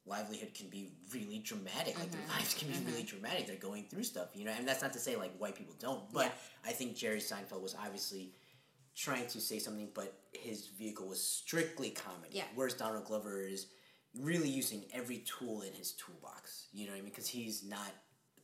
[0.05, 1.97] livelihood can be really dramatic.
[1.97, 2.19] Like Mm-hmm.
[2.19, 3.47] their lives can be really dramatic.
[3.47, 4.51] They're going through stuff, you know.
[4.57, 6.33] And that's not to say like white people don't, but
[6.65, 8.33] I think Jerry Seinfeld was obviously
[8.95, 12.37] trying to say something, but his vehicle was strictly comedy.
[12.37, 12.43] Yeah.
[12.55, 13.67] Whereas Donald Glover is
[14.21, 16.67] really using every tool in his toolbox.
[16.71, 17.09] You know what I mean?
[17.09, 17.91] Because he's not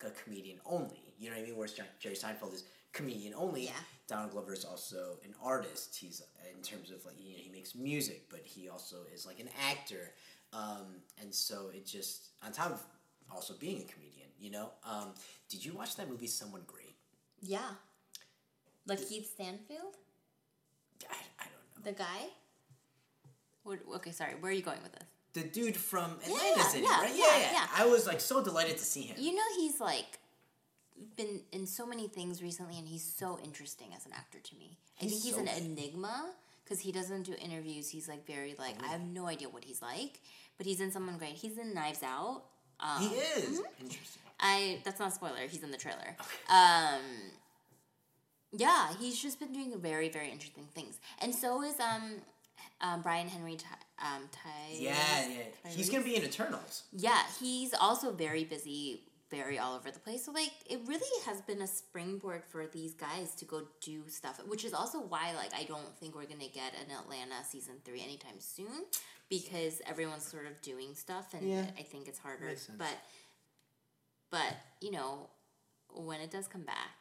[0.06, 1.14] a comedian only.
[1.18, 1.56] You know what I mean?
[1.56, 3.66] Whereas Jerry Seinfeld is comedian only.
[3.66, 3.72] Yeah.
[4.08, 5.96] Donald Glover is also an artist.
[5.96, 6.22] He's
[6.54, 9.50] in terms of like you know he makes music, but he also is like an
[9.70, 10.12] actor.
[10.52, 12.84] Um, and so it just on top of
[13.34, 14.72] also being a comedian, you know.
[14.84, 15.14] Um,
[15.50, 16.96] did you watch that movie Someone Great?
[17.42, 17.60] Yeah.
[18.90, 19.96] Lakeith Stanfield,
[21.10, 21.92] I, I don't know.
[21.92, 22.30] the guy.
[23.64, 24.34] What, okay, sorry.
[24.40, 25.04] Where are you going with this?
[25.34, 27.14] The dude from Atlanta Yeah, City, yeah, right?
[27.16, 27.68] yeah, yeah.
[27.78, 29.16] I was like so delighted to see him.
[29.20, 30.20] You know, he's like
[31.16, 34.78] been in so many things recently, and he's so interesting as an actor to me.
[35.00, 35.80] I He's think he's so an good.
[35.80, 36.32] enigma
[36.64, 37.90] because he doesn't do interviews.
[37.90, 40.20] He's like very like I have no idea what he's like,
[40.58, 41.34] but he's in someone great.
[41.34, 42.44] He's in Knives Out.
[42.80, 44.22] Um, he is interesting.
[44.40, 45.48] I that's not a spoiler.
[45.50, 46.16] He's in the trailer.
[46.50, 47.00] Um,
[48.52, 52.16] yeah, he's just been doing very very interesting things, and so is um,
[52.82, 54.50] um Brian Henry Ty, um Ty.
[54.74, 54.94] Yeah,
[55.28, 55.70] yeah.
[55.70, 56.84] He's gonna be in Eternals.
[56.92, 60.26] Yeah, he's also very busy, very all over the place.
[60.26, 64.42] So like, it really has been a springboard for these guys to go do stuff,
[64.48, 68.02] which is also why like I don't think we're gonna get an Atlanta season three
[68.02, 68.86] anytime soon
[69.30, 71.66] because everyone's sort of doing stuff, and Yeah.
[71.80, 72.54] I think it's harder.
[72.78, 72.98] But
[74.30, 75.30] but you know,
[75.94, 77.01] when it does come back.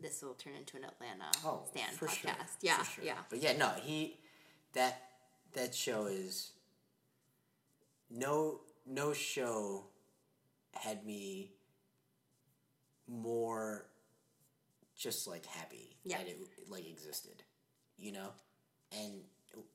[0.00, 1.62] This will turn into an Atlanta Oh,
[1.96, 2.20] for podcast.
[2.20, 2.30] sure,
[2.60, 3.04] Yeah, for sure.
[3.04, 3.18] yeah.
[3.30, 4.18] But yeah, no, he
[4.72, 5.00] that
[5.52, 6.50] that show is
[8.10, 9.84] no no show
[10.72, 11.52] had me
[13.08, 13.86] more
[14.96, 16.18] just like happy Yeah.
[16.18, 17.42] that it like existed,
[17.96, 18.30] you know,
[18.92, 19.22] and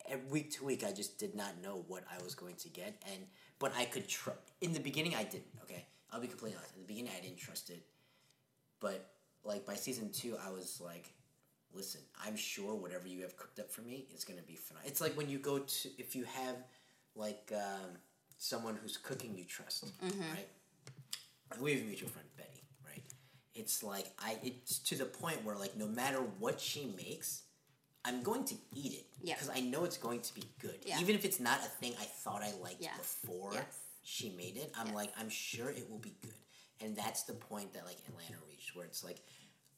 [0.07, 3.01] every week to week I just did not know what I was going to get,
[3.13, 3.25] and
[3.57, 4.39] but I could trust.
[4.61, 5.47] In the beginning, I didn't.
[5.63, 6.75] Okay, I'll be completely honest.
[6.75, 7.83] In the beginning, I didn't trust it,
[8.79, 9.09] but
[9.43, 11.13] like by season two, I was like,
[11.73, 14.89] listen, I'm sure whatever you have cooked up for me is gonna be phenomenal.
[14.89, 16.55] It's like when you go to if you have
[17.15, 17.91] like um,
[18.37, 20.47] someone who's cooking you trust, right?
[21.59, 23.03] We have a mutual friend, Betty, right?
[23.55, 27.43] It's like I it's to the point where like no matter what she makes,
[28.05, 29.33] I'm going to eat it Yeah.
[29.33, 30.99] because I know it's going to be good, Yeah.
[31.01, 32.95] even if it's not a thing I thought I liked Yeah.
[32.97, 33.65] before Yes.
[34.03, 34.71] she made it.
[34.77, 36.33] I'm like I'm sure it will be good,
[36.81, 39.17] and that's the point that like Atlanta reached, where it's like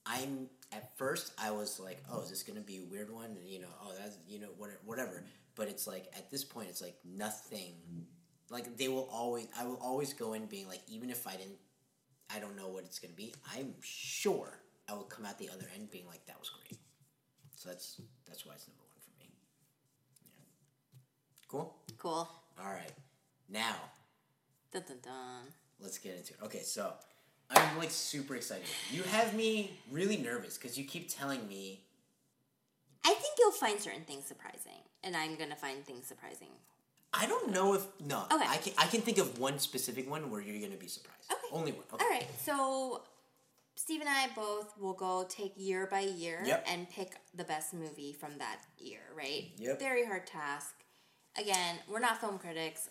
[0.05, 3.25] I'm at first I was like, oh, is this gonna be a weird one?
[3.39, 5.23] And you know, oh, that's you know whatever, whatever.
[5.55, 7.73] But it's like at this point, it's like nothing.
[8.49, 11.57] Like they will always, I will always go in being like, even if I didn't,
[12.33, 13.33] I don't know what it's gonna be.
[13.55, 14.59] I'm sure
[14.89, 16.79] I will come out the other end being like, that was great.
[17.55, 19.29] So that's that's why it's number one for me.
[19.29, 20.95] Yeah.
[21.47, 21.75] Cool.
[21.97, 22.29] Cool.
[22.59, 22.91] All right.
[23.49, 23.75] Now
[24.71, 25.60] Dun dun dun.
[25.81, 26.39] Let's get into it.
[26.45, 26.93] Okay, so
[27.49, 28.65] I'm like super excited.
[28.91, 31.81] You have me really nervous because you keep telling me.
[33.03, 36.49] I think you'll find certain things surprising, and I'm gonna find things surprising.
[37.13, 38.23] I don't know if no.
[38.31, 38.45] Okay.
[38.47, 41.31] I can I can think of one specific one where you're gonna be surprised.
[41.31, 41.41] Okay.
[41.51, 41.83] Only one.
[41.93, 42.03] Okay.
[42.05, 43.03] All right, so
[43.75, 46.65] Steve and I both will go take year by year Yep.
[46.69, 49.49] and pick the best movie from that year, right?
[49.57, 49.79] Yep.
[49.79, 50.75] Very hard task.
[51.37, 52.89] Again, we're not film critics.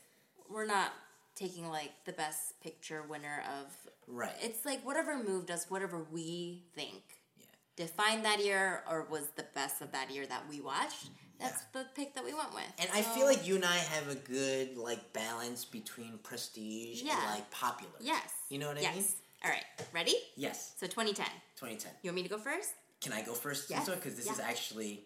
[0.48, 0.92] We're not
[1.40, 3.66] taking like the best picture winner of.
[4.06, 4.34] Right.
[4.42, 7.02] It's like whatever moved us, whatever we think
[7.38, 7.46] Yeah.
[7.76, 11.08] defined that year or was the best of that year that we watched.
[11.38, 12.64] That's the pick that we went with.
[12.78, 17.16] And I feel like you and I have a good like balance between prestige Yeah.
[17.18, 17.94] and like popular.
[18.00, 18.94] yes, You know what I yes.
[18.96, 19.04] mean?
[19.42, 20.16] All right, ready?
[20.36, 20.74] Yes.
[20.78, 21.24] So 2010.
[21.56, 21.92] 2010.
[22.02, 22.74] You want me to go first?
[23.00, 23.70] Can I go first?
[23.70, 23.88] Yes.
[23.88, 25.04] Because this is actually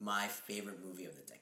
[0.00, 1.37] my favorite movie of the decade.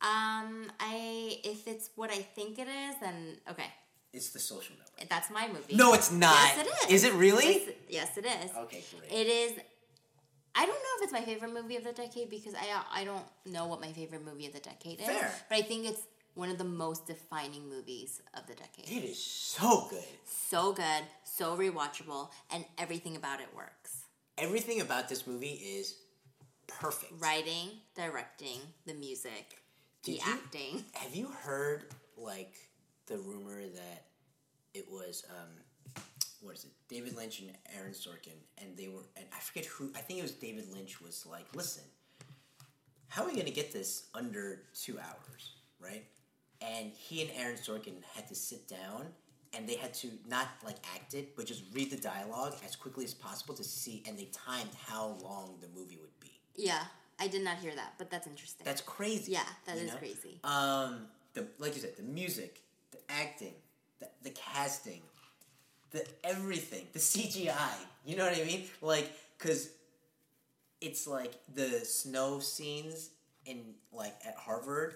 [0.00, 3.66] Um, I if it's what I think it is, then okay,
[4.12, 5.08] It's The Social Network.
[5.08, 5.74] that's my movie.
[5.74, 6.34] No, it's not.
[6.34, 7.02] Yes, it is.
[7.02, 7.44] Is it really?
[7.88, 8.50] Yes, yes, it is.
[8.56, 9.12] Okay, great.
[9.12, 9.52] It is.
[10.54, 13.24] I don't know if it's my favorite movie of the decade because I I don't
[13.46, 15.06] know what my favorite movie of the decade is.
[15.06, 15.32] Fair.
[15.48, 16.02] But I think it's
[16.34, 18.88] one of the most defining movies of the decade.
[18.88, 20.04] it is so good.
[20.26, 24.04] So good, so rewatchable, and everything about it works.
[24.36, 25.96] Everything about this movie is
[26.68, 27.12] perfect.
[27.18, 29.58] Writing, directing, the music,
[30.04, 30.84] the you- acting.
[30.94, 31.84] Have you heard
[32.16, 32.54] like
[33.06, 34.04] the rumor that
[34.74, 36.02] it was um
[36.40, 36.70] what is it?
[36.88, 40.22] David Lynch and Aaron Sorkin and they were and I forget who I think it
[40.22, 41.84] was David Lynch was like, "Listen,
[43.08, 46.04] how are we going to get this under 2 hours?" Right?
[46.60, 49.06] And he and Aaron Sorkin had to sit down
[49.56, 53.04] and they had to not like act it, but just read the dialogue as quickly
[53.04, 56.38] as possible to see and they timed how long the movie would be.
[56.56, 56.82] Yeah,
[57.20, 58.64] I did not hear that, but that's interesting.
[58.64, 59.32] That's crazy.
[59.32, 59.98] yeah, that is know?
[59.98, 60.40] crazy.
[60.44, 62.60] Um, the like you said, the music,
[62.92, 63.54] the acting,
[64.00, 65.02] the, the casting,
[65.90, 67.54] the everything, the CGI.
[68.04, 68.64] You know what I mean?
[68.80, 69.70] Like, cause
[70.80, 73.10] it's like the snow scenes
[73.46, 74.94] in like at Harvard.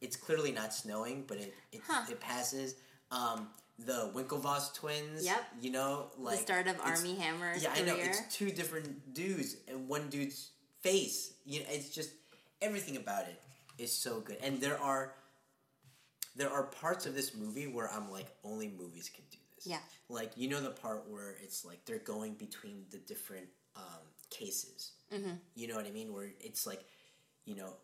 [0.00, 2.04] It's clearly not snowing, but it it, Huh.
[2.10, 2.74] it passes.
[3.10, 5.24] Um, the Winklevoss twins.
[5.24, 5.44] Yep.
[5.60, 7.96] You know, like the start of Armie Hammer's Yeah, I know.
[7.96, 10.50] It's two different dudes and one dude's
[10.82, 11.32] face.
[11.44, 12.10] You know, it's just
[12.60, 13.40] everything about it
[13.78, 14.36] is so good.
[14.42, 15.14] And there are
[16.36, 19.66] there are parts of this movie where I'm like, only movies can do this.
[19.66, 19.78] Yeah.
[20.08, 24.92] Like you know the part where it's like they're going between the different um, cases.
[25.12, 25.32] Mm-hmm.
[25.54, 26.12] You know what I mean?
[26.12, 26.84] Where it's like,
[27.44, 27.74] you know,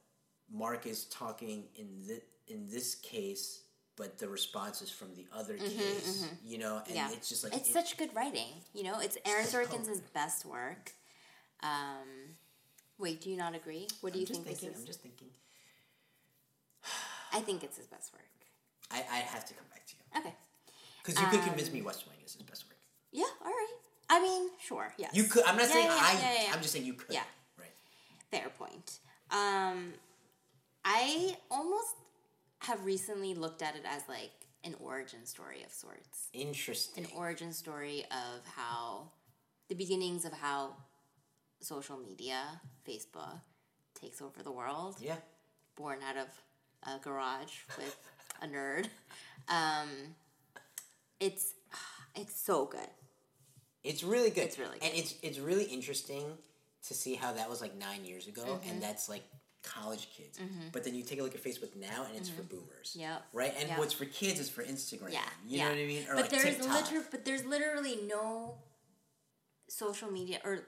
[0.53, 2.21] Mark is talking in the
[2.53, 3.63] in this case.
[3.97, 7.43] But the response is from the other case, you know, and Mm-hmm, yeah, it's just
[7.43, 8.47] like it's it- such good writing.
[8.73, 10.93] You know, it's Aaron So Sorkin's best work.
[11.65, 12.07] Um,
[12.99, 13.87] wait, do you not agree?
[14.01, 14.69] What do I'm you think thinking.
[14.69, 14.81] this is?
[14.83, 15.29] I'm just thinking.
[17.33, 18.23] I think it's his best work.
[18.91, 20.21] I I have to come back to you.
[20.21, 20.35] Okay.
[21.05, 22.77] Because you could convince Um, me West Wing is his best work.
[23.13, 23.25] Yeah.
[23.45, 23.75] All right.
[24.11, 24.93] I mean, sure.
[24.99, 25.11] Yes.
[25.15, 25.45] You could.
[25.45, 26.43] I'm not Yeah, saying yeah, I.
[26.47, 26.53] yeah.
[26.55, 27.15] I'm just saying you could.
[27.15, 27.25] Yeah.
[27.59, 27.73] Right.
[28.31, 29.01] Fair point.
[29.31, 29.93] Um,
[30.85, 31.95] I almost
[32.61, 34.31] have recently looked at it as like
[34.65, 36.29] an origin story of sorts.
[36.33, 37.05] Interesting.
[37.05, 39.11] An origin story of how
[39.69, 40.75] the beginnings of how
[41.61, 42.43] social media,
[42.87, 43.41] Facebook,
[44.01, 44.97] takes over the world.
[45.01, 45.17] yeah.
[45.77, 46.27] Born out of
[46.85, 47.97] a garage with
[48.43, 48.87] a nerd.
[49.49, 49.89] Um,
[51.21, 51.55] it's
[52.17, 52.89] it's so good.
[53.85, 54.45] It's really good.
[54.45, 56.25] It's really And it's it's really interesting
[56.87, 58.71] to see how that was like nine years ago, Mm-hmm.
[58.71, 59.23] and that's like
[59.63, 60.39] college kids.
[60.73, 62.91] But then you take a look at Facebook now, and it's for boomers.
[62.93, 63.01] Mm-hmm.
[63.01, 63.23] Yep.
[63.33, 63.55] Right.
[63.59, 63.79] And Yep.
[63.79, 65.13] what's for kids is for Instagram.
[65.13, 65.65] Yeah, You yeah.
[65.65, 66.03] know what I mean?
[66.09, 68.55] Or but like there's liter- but there's literally no
[69.69, 70.61] social media or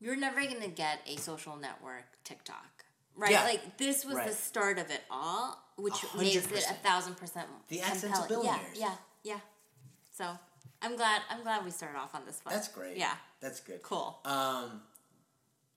[0.00, 2.84] you're never gonna get a social network TikTok,
[3.16, 3.30] right?
[3.32, 3.44] Yeah.
[3.44, 7.16] Like this was the start of it all, which A hundred makes it a thousand
[7.16, 8.46] percent The accents of compelling.
[8.46, 9.40] Yeah, yeah, yeah.
[10.16, 10.26] So
[10.82, 12.54] I'm glad I'm glad we started off on this one.
[12.54, 12.96] That's great.
[12.96, 13.82] Yeah, That's good.
[13.82, 14.18] cool.
[14.24, 14.82] Um.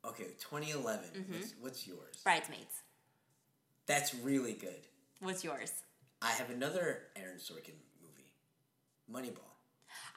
[0.04, 1.04] Okay, 2011.
[1.16, 1.34] Mm-hmm.
[1.34, 2.18] What's, what's yours?
[2.24, 2.82] Bridesmaids.
[3.86, 4.88] That's really good.
[5.20, 5.72] What's yours?
[6.24, 8.32] I have another Aaron Sorkin movie,
[9.12, 9.51] Moneyball.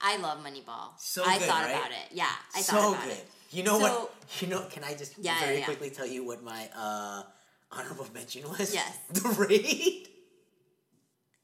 [0.00, 0.90] I love Moneyball.
[0.98, 1.70] So I good, thought right?
[1.76, 2.06] about it.
[2.12, 3.12] Yeah, I so thought about good.
[3.12, 3.28] it.
[3.50, 4.14] You know So- what?
[4.40, 4.62] You know?
[4.70, 5.64] Can I just Yeah, very yeah, yeah.
[5.66, 7.22] quickly tell you what my uh,
[7.70, 8.74] honorable mention was?
[8.74, 8.96] Yes.
[9.12, 10.08] The Raid.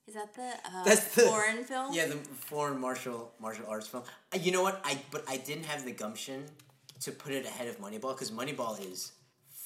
[0.07, 1.95] Is that the, uh, That's the foreign film?
[1.95, 4.03] Yeah, the foreign martial martial arts film.
[4.35, 4.81] Uh, you know what?
[4.85, 6.47] I but I didn't have the gumption
[7.01, 9.13] to put it ahead of Moneyball because Moneyball is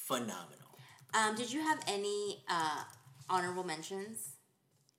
[0.07, 0.69] phenomenal.
[1.15, 2.83] Um, did you have any uh,
[3.27, 4.35] honorable mentions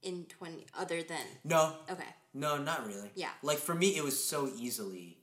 [0.03, 2.11] in twenty other than No, okay?
[2.37, 3.11] No, not really.
[3.15, 3.31] Yeah.
[3.43, 5.19] Like for me, it was so easily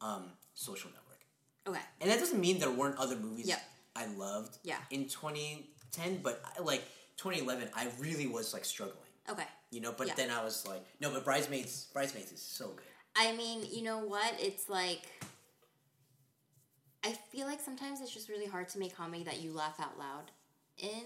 [0.00, 1.20] um, Social Network,
[1.66, 3.62] Okay, and that doesn't mean there weren't other movies Yep.
[3.96, 4.58] I loved.
[4.64, 4.78] Yeah.
[4.90, 6.82] In 2010, but I- like
[7.16, 8.96] 2011, I really was like struggling.
[9.28, 9.44] okay.
[9.70, 10.14] You know, but Yeah.
[10.16, 12.84] then I was like, no, but Bridesmaids, Bridesmaids is so good.
[13.14, 14.34] I mean, you know what?
[14.40, 15.02] It's like
[17.04, 19.98] I feel like sometimes it's just really hard to make comedy that you laugh out
[19.98, 20.30] loud
[20.78, 21.04] in,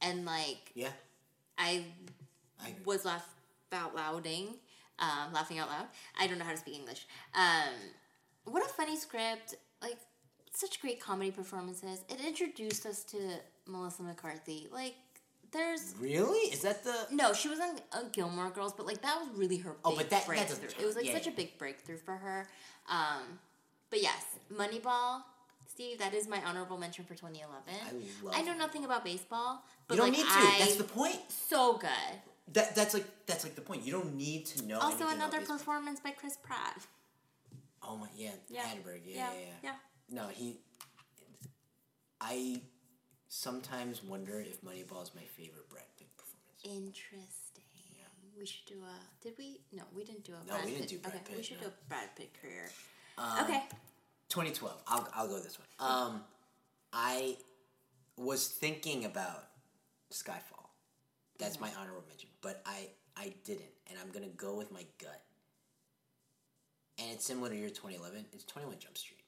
[0.00, 0.92] and like Yeah,
[1.58, 1.84] I
[2.60, 3.26] I was laugh
[3.76, 4.56] out louding,
[4.98, 5.86] um, laughing out loud.
[6.18, 7.06] I don't know how to speak English.
[7.34, 7.74] Um,
[8.44, 9.54] what a funny script!
[9.82, 9.98] Like
[10.52, 12.00] such great comedy performances.
[12.08, 13.18] It introduced us to
[13.68, 14.68] Melissa McCarthy.
[14.72, 14.94] Like
[15.52, 16.50] there's Really?
[16.52, 16.94] Is that the?
[17.12, 19.76] no, she was on uh, Gilmore Girls, but like that was really her.
[19.84, 20.48] Oh, but that- that breakthrough.
[20.68, 21.04] doesn't it was like.
[21.06, 22.48] Yeah, such a big breakthrough for her.
[22.90, 23.38] Um,
[23.90, 25.22] but yes, Moneyball.
[25.68, 27.52] Steve, that is my honorable mention for 2011.
[28.32, 30.32] I I know nothing about baseball, but You don't like need to.
[30.32, 31.18] I, That's the point.
[31.28, 31.90] so good.
[32.52, 33.84] That that's like that's like the point.
[33.84, 34.78] You don't need to know.
[34.78, 36.86] Also, another performance by Chris Pratt.
[37.82, 38.62] Oh my yeah, Yeah.
[38.62, 39.00] Hatteberg.
[39.04, 39.74] Yeah, yeah, yeah,
[40.10, 40.56] No, he.
[42.20, 42.60] I
[43.28, 46.62] sometimes wonder if Moneyball is my favorite Brad Pitt performance.
[46.64, 47.64] Interesting.
[47.92, 48.04] Yeah.
[48.38, 49.22] We should do a.
[49.22, 49.60] Did we?
[49.72, 50.38] No, we didn't do a.
[50.46, 50.90] No, Brad we didn't Pitt.
[50.90, 51.66] do Brad okay, we should no.
[51.66, 52.70] do a Brad Pitt career.
[53.18, 53.62] Um, okay.
[54.28, 54.82] 2012.
[54.88, 55.90] I'll I'll go this one.
[55.90, 56.20] Um,
[56.92, 57.36] I
[58.16, 59.44] was thinking about
[60.12, 60.55] Skyfall.
[61.38, 65.22] That's my honorable mention, but I I didn't, and I'm gonna go with my gut.
[66.98, 68.24] And it's similar to your 2011.
[68.32, 69.20] It's 21 Jump Street.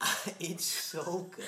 [0.40, 1.44] it's so good.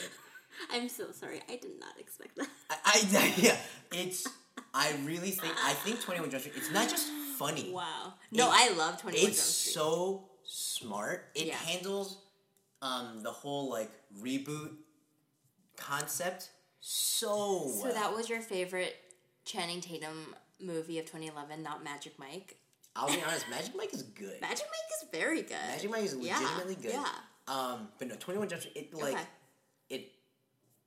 [0.70, 1.40] I'm so sorry.
[1.48, 2.48] I did not expect that.
[2.70, 3.56] I, I yeah.
[3.92, 4.26] It's
[4.74, 6.56] I really think I think 21 Jump Street.
[6.56, 7.06] It's not just
[7.38, 7.70] funny.
[7.72, 8.14] Wow.
[8.32, 9.28] No, It- I love 21 Jump Street.
[9.28, 11.26] It's so smart.
[11.34, 11.54] It Yeah.
[11.56, 12.18] handles
[12.82, 14.70] um, the whole like reboot
[15.76, 16.50] concept
[16.80, 17.28] so
[17.64, 17.68] well.
[17.82, 18.94] so that was your favorite
[19.46, 22.56] Channing Tatum movie of 2011, not Magic Mike.
[22.94, 24.40] I'll be honest, Magic Mike is good.
[24.40, 25.56] Magic Mike is very good.
[25.70, 26.92] Magic Mike is Yeah, legitimately good.
[26.92, 27.06] Yeah.
[27.48, 28.76] Um, but no, Twenty One Jump Street.
[28.76, 29.22] It like Okay.
[29.90, 30.12] it.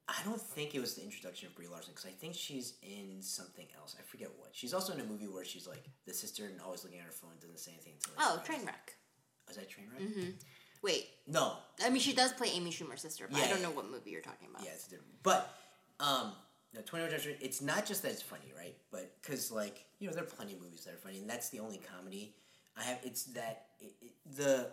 [0.10, 3.22] I don't think it was the introduction of Brie Larson because I think she's in
[3.22, 3.96] something else.
[3.98, 4.50] I forget what.
[4.54, 7.12] She's also in a movie where she's like the sister and always looking at her
[7.12, 8.14] phone, doesn't say anything until.
[8.18, 8.66] Oh, it's Trainwreck.
[8.68, 9.48] Mm-hmm.
[9.48, 10.34] Was that Trainwreck?
[10.82, 13.64] Wait, No, I mean she does play Amy Schumer's sister, but I don't yeah.
[13.68, 14.66] know what movie you're talking about.
[14.66, 15.12] Yeah, it's different.
[15.24, 15.54] But
[16.00, 16.32] um,
[16.74, 18.76] no, 21 Jump Street, it's not just that it's funny, right?
[18.92, 21.50] But because like you know there are plenty of movies that are funny, and that's
[21.50, 22.36] the only comedy
[22.78, 23.00] I have.
[23.04, 24.68] It's that it, it, the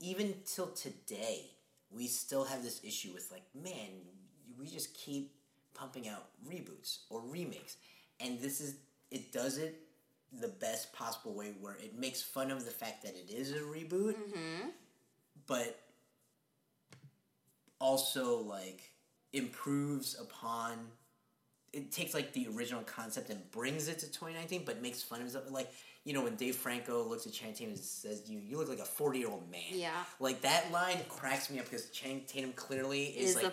[0.00, 1.46] even till today
[1.90, 3.90] we still have this issue with like man
[4.58, 5.32] we just keep
[5.74, 7.76] pumping out reboots or remakes,
[8.20, 8.76] and this is
[9.10, 9.80] it does it
[10.40, 13.60] the best possible way where it makes fun of the fact that it is a
[13.60, 14.68] reboot, mm-hmm.
[15.46, 15.78] but
[17.78, 18.91] also like
[19.32, 20.78] improves upon
[21.72, 25.34] it takes like the original concept and brings it to 2019 but makes fun of
[25.34, 25.70] it like
[26.04, 28.78] you know when dave franco looks at channing tatum and says you you look like
[28.78, 29.90] a 40 year old man Yeah.
[30.20, 33.52] like that line cracks me up because channing tatum clearly is, Is like a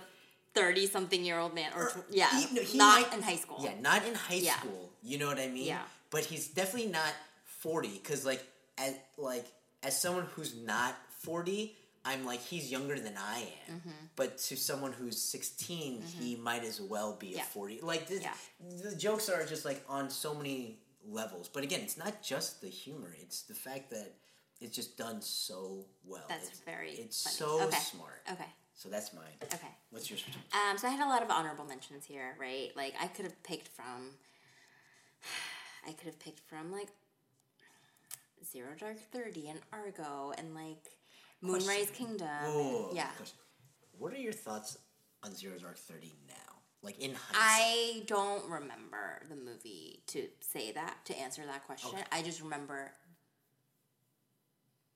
[0.53, 3.35] thirty something year old man, or, or- yeah, he- no, he not might- in high
[3.37, 3.59] school.
[3.63, 4.57] yeah not in high Yeah.
[4.59, 5.81] school you know what i mean Yeah.
[6.09, 7.13] but he's definitely not
[7.45, 8.43] 40 because like
[8.77, 9.45] as like
[9.83, 11.73] as someone who's not 40
[12.05, 13.89] i'm like he's younger than i am Mm-hmm.
[14.15, 17.41] but to someone who's 16 he might as well be Yeah.
[17.41, 18.33] a 40 like this, Yeah.
[18.83, 22.67] the jokes are just like on so many levels but again it's not just the
[22.69, 24.13] humor it's the fact that
[24.61, 27.35] it's just done so well That's it's, very it's funny.
[27.35, 27.77] so Okay.
[27.77, 28.49] smart Okay.
[28.73, 29.67] so that's mine Okay.
[29.91, 32.71] what's yours Um, so I had a lot of honorable mentions here, right?
[32.75, 34.11] Like I could have picked from,
[35.87, 36.89] I could have picked from like
[38.51, 40.83] Zero Dark Thirty and Argo and like
[41.41, 42.27] Moonrise Kingdom.
[42.45, 43.07] Oh, yeah.
[43.17, 43.37] question.
[43.97, 44.77] What are your thoughts
[45.23, 46.33] on Zero Dark Thirty now?
[46.81, 47.35] Like in hindsight.
[47.35, 51.91] I don't remember the movie to say that to answer that question.
[51.93, 52.03] Okay.
[52.11, 52.91] I just remember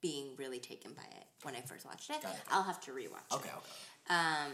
[0.02, 2.18] being really taken by it when I first watched it.
[2.18, 2.26] It.
[2.52, 3.56] I'll have to rewatch okay, it.
[3.56, 4.16] okay.
[4.16, 4.52] Um,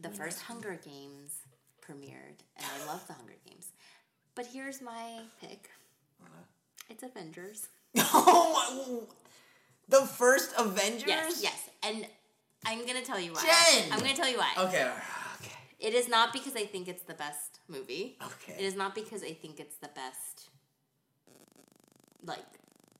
[0.00, 1.32] the first Hunger Games
[1.80, 3.68] premiered, and I love the Hunger Games.
[4.34, 5.70] But here's my pick.
[6.22, 6.42] Uh-huh.
[6.90, 7.68] It's Avengers.
[7.98, 9.14] Oh, my-
[9.88, 11.06] the first Avengers.
[11.06, 12.06] Yes, yes, and
[12.64, 13.42] I'm gonna tell you why.
[13.42, 13.92] Jen!
[13.92, 14.52] I'm gonna tell you why.
[14.58, 14.90] Okay.
[15.40, 15.52] Okay.
[15.78, 18.16] It is not because I think it's the best movie.
[18.22, 18.54] Okay.
[18.58, 20.50] It is not because I think it's the best,
[22.24, 22.44] like,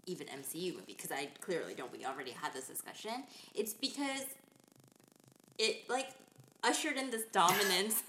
[0.07, 1.91] even MCU movie, because I clearly don't.
[1.91, 3.25] We already had this discussion.
[3.55, 4.27] It's because
[5.59, 6.09] it, like,
[6.63, 8.03] ushered in this dominance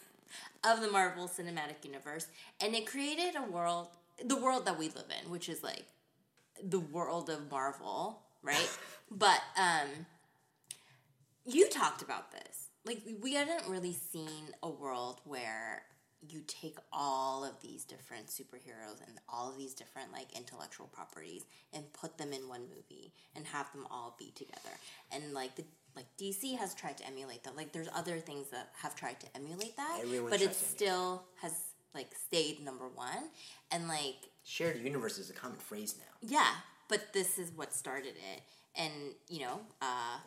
[0.64, 2.28] of the Marvel Cinematic Universe,
[2.62, 3.88] and it created a world,
[4.24, 5.86] the world that we live in, which is, like,
[6.64, 8.78] the world of Marvel, right?
[9.12, 10.06] but, um,
[11.46, 12.70] you talked about this.
[12.86, 15.84] Like we hadn't really seen a world where
[16.28, 21.46] you take all of these different superheroes and all of these different like intellectual properties
[21.74, 24.76] and put them in one movie and have them all be together.
[25.12, 25.64] And like the
[25.96, 27.56] like DC has tried to emulate that.
[27.56, 31.54] Like there's other things that have tried to emulate that, Everyone but it still has
[31.94, 33.08] like stayed number 1
[33.72, 36.30] and like Shared universe is a common phrase now.
[36.30, 36.52] yeah,
[36.88, 38.42] but this is what started it.
[38.76, 38.94] And,
[39.28, 40.18] you know, uh,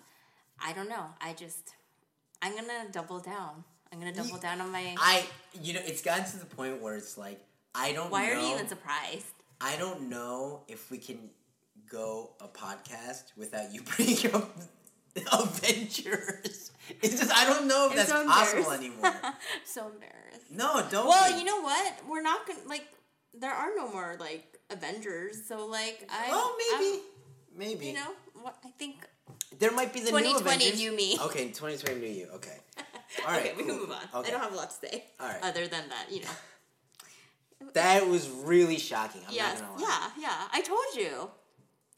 [0.63, 1.07] I don't know.
[1.21, 1.75] I just,
[2.43, 3.65] I'm going to double down.
[3.93, 4.95] I'm going to double down on my.
[4.99, 5.25] I,
[5.61, 7.41] you know, it's gotten to the point where it's like
[7.75, 8.11] I don't.
[8.11, 9.33] Why know, are you even surprised?
[9.61, 11.31] I don't know if we can
[11.89, 14.57] go a podcast without you bringing up
[15.33, 16.71] Avengers.
[17.03, 19.13] It's just I don't know if I'm that's so possible anymore.
[19.65, 20.51] So embarrassed.
[20.51, 21.07] No, don't.
[21.07, 21.39] Well, be.
[21.39, 21.95] you know what?
[22.09, 22.87] We're not going to, like,
[23.35, 25.45] there are no more, like, Avengers.
[25.47, 26.29] So, like, I.
[26.31, 27.01] Well, maybe, I'm-
[27.57, 27.87] maybe.
[27.87, 28.97] you know, what, I think.
[29.59, 30.83] there might be the new 2020 Avengers.
[30.83, 31.19] you me.
[31.27, 32.29] Okay, 2020 new you.
[32.35, 32.57] Okay.
[33.27, 33.41] All right.
[33.47, 34.03] okay, we can move on.
[34.21, 34.29] Okay.
[34.29, 35.05] I don't have a lot to say.
[35.19, 35.43] All right.
[35.43, 36.29] Other than that, you know.
[37.75, 39.21] That was really shocking.
[39.29, 39.61] I'm Yes.
[39.61, 40.11] not gonna lie.
[40.19, 40.49] Yeah, yeah.
[40.51, 41.31] I told you.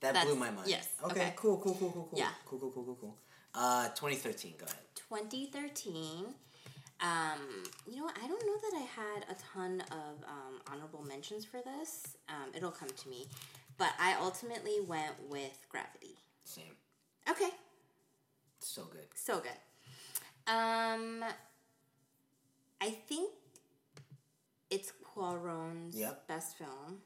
[0.01, 0.67] That That's- blew my mind.
[0.69, 1.33] yes, Okay, okay.
[1.37, 1.59] Cool.
[1.59, 1.75] Cool.
[1.77, 1.91] Cool.
[1.93, 2.09] Cool.
[2.11, 2.19] Cool.
[2.19, 2.31] Yeah.
[2.47, 2.59] Cool.
[2.59, 2.71] Cool.
[2.73, 2.85] Cool.
[2.85, 2.99] Cool.
[3.01, 3.17] Cool.
[3.55, 4.55] Uh, 2013.
[4.59, 4.77] Go ahead.
[4.97, 6.35] 2013.
[7.03, 8.09] Um, you know?
[8.09, 12.17] I don't know that I had a ton of um, honorable mentions for this.
[12.29, 13.27] Um, it'll come to me.
[13.79, 16.17] But I ultimately went with Gravity.
[16.45, 16.77] Same.
[17.29, 17.51] Okay,
[18.61, 19.07] So good.
[19.15, 20.53] so good.
[20.53, 21.25] Um,
[22.81, 23.31] I think
[24.71, 26.27] it's Cuaron's Yep.
[26.29, 27.01] best film.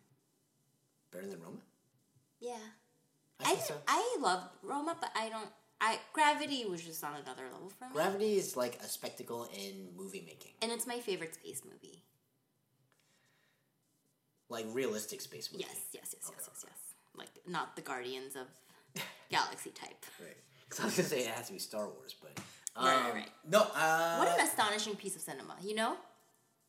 [1.10, 1.58] Better than Roma.
[2.40, 2.56] Yeah.
[3.44, 3.74] I I, so.
[3.86, 5.48] I love Roma, but I don't.
[5.80, 7.90] I Gravity was just on another level for me.
[7.92, 12.02] Gravity is like a spectacle in movie making, and it's my favorite space movie.
[14.48, 15.64] like realistic space movie.
[15.68, 16.78] Yes, yes, yes, yes, yes, yes.
[17.16, 18.46] Like not the Guardians of
[19.30, 20.04] Galaxy type.
[20.20, 20.36] Right.
[20.68, 22.32] Because I was gonna say it has to be Star Wars, but
[22.76, 23.28] um, Right, right, right.
[23.50, 23.60] no.
[23.74, 25.96] Uh, What an astonishing piece of cinema, you know?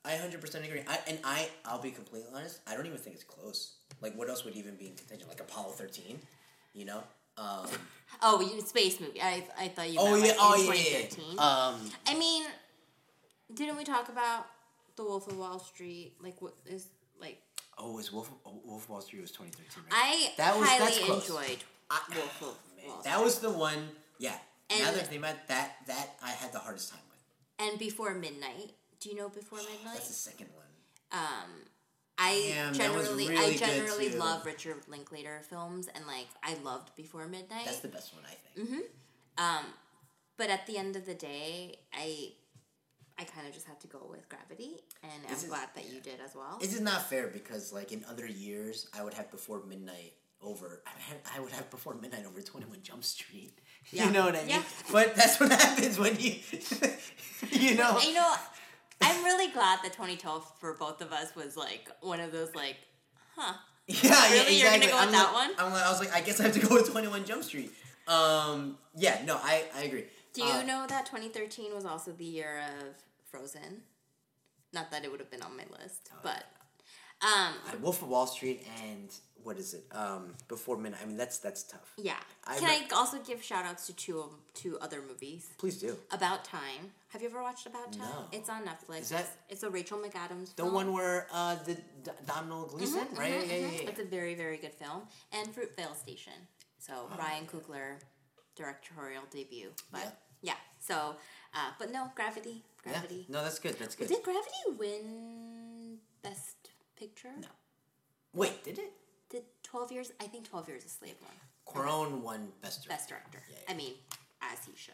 [0.05, 0.81] I hundred percent agree.
[0.87, 2.59] I, and I, I'll be completely honest.
[2.67, 3.73] I don't even think it's close.
[4.01, 5.27] Like, what else would even be in contention?
[5.27, 6.19] Like Apollo thirteen,
[6.73, 7.03] you know?
[7.37, 7.67] Um,
[8.21, 9.21] Oh, you space movie.
[9.21, 9.99] I I thought you.
[9.99, 11.39] oh meant, yeah, like, oh yeah, yeah,
[11.73, 12.43] Um, I mean,
[13.53, 14.47] didn't we talk about
[14.95, 16.13] The Wolf of Wall Street?
[16.21, 16.87] Like, what is
[17.21, 17.39] like?
[17.77, 19.93] oh, is Wolf oh, Wolf of Wall Street was twenty thirteen, right?
[19.93, 23.89] I That was- highly enjoyed I- Wolf of Man, Wall that was the one.
[24.17, 24.31] Yeah.
[24.71, 27.69] now And- that I think about that, that I had the hardest time with.
[27.69, 29.93] and Before Midnight Do you know Before Midnight?
[29.93, 30.65] That's the second one.
[31.11, 31.49] Um,
[32.19, 37.27] I Damn, generally, really I generally love Richard Linklater films, and like I loved Before
[37.27, 37.65] Midnight.
[37.65, 38.69] That's the best one, I think.
[38.69, 38.79] Mm-hmm.
[39.45, 39.65] Um,
[40.37, 42.29] but at the end of the day, I,
[43.19, 45.91] I kind of just had to go with Gravity, and This I'm is- glad that
[45.93, 46.57] you did as well.
[46.59, 50.81] This is not fair because, like, in other years, I would have Before Midnight over.
[50.87, 53.59] I, had, I would have Before Midnight over Twenty One Jump Street.
[53.89, 54.07] Yeah.
[54.07, 54.49] You know what I mean?
[54.49, 54.63] Yeah.
[54.91, 56.33] But that's what happens when you,
[57.51, 57.97] you know.
[58.01, 58.33] you know,
[59.01, 62.77] I'm really glad that 2012 for both of us was like one of those like,
[63.35, 63.53] huh?
[63.87, 64.59] Yeah, yeah, Really?
[64.59, 65.51] You're gonna go with I'm that like- one?
[65.65, 67.43] I'm like, I was like, I guess I have to go with Twenty One Jump
[67.43, 67.71] Street.
[68.07, 70.05] Um, yeah, no, I, I agree.
[70.33, 72.93] Do you Uh, know that 2013 was also the year of
[73.29, 73.81] Frozen?
[74.73, 76.43] Not that it would have been on my list, Oh, but
[77.25, 79.09] um, Wolf of Wall Street and
[79.43, 79.85] what is it?
[79.93, 81.01] Um, Before Midnight.
[81.03, 81.93] I mean, that's that's tough.
[81.97, 82.17] yeah.
[82.45, 85.47] I Can re- I also give shout outs to two two other movies?
[85.57, 85.97] Please do.
[86.11, 86.91] About Time.
[87.09, 88.01] Have you ever watched About Time?
[88.09, 88.25] No.
[88.31, 89.01] It's on Netflix.
[89.01, 90.73] Is that- It's a Rachel McAdams The film.
[90.73, 93.31] one where uh, the D- Domhnall Gleeson, right?
[93.31, 93.83] Mhm, yeah, yeah, mhm.
[93.83, 93.89] yeah.
[93.89, 95.07] It's a very, very good film.
[95.31, 96.33] And Fruitvale Station.
[96.79, 97.99] So Oh, Ryan Coogler,
[98.55, 99.71] directorial debut.
[99.91, 100.01] But
[100.41, 100.53] Yeah.
[100.53, 101.15] yeah, so,
[101.53, 102.63] uh, but no, Gravity.
[102.83, 103.25] Gravity.
[103.29, 103.75] No, that's good.
[103.79, 104.07] That's good.
[104.09, 107.33] Did Gravity win Best Picture?
[107.37, 107.47] No.
[108.33, 108.93] Wait, did it?
[109.29, 110.11] Did 12 Years?
[110.19, 111.31] I think 12 Years a Slave won.
[111.65, 112.89] Cuaron won Best Director.
[112.89, 113.41] Best Director.
[113.67, 113.95] I mean,
[114.41, 114.93] as he should.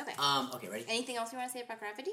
[0.00, 0.12] Okay.
[0.18, 0.50] Um.
[0.54, 0.68] Okay.
[0.68, 0.84] Ready?
[0.88, 2.12] Anything else you want to say about Gravity?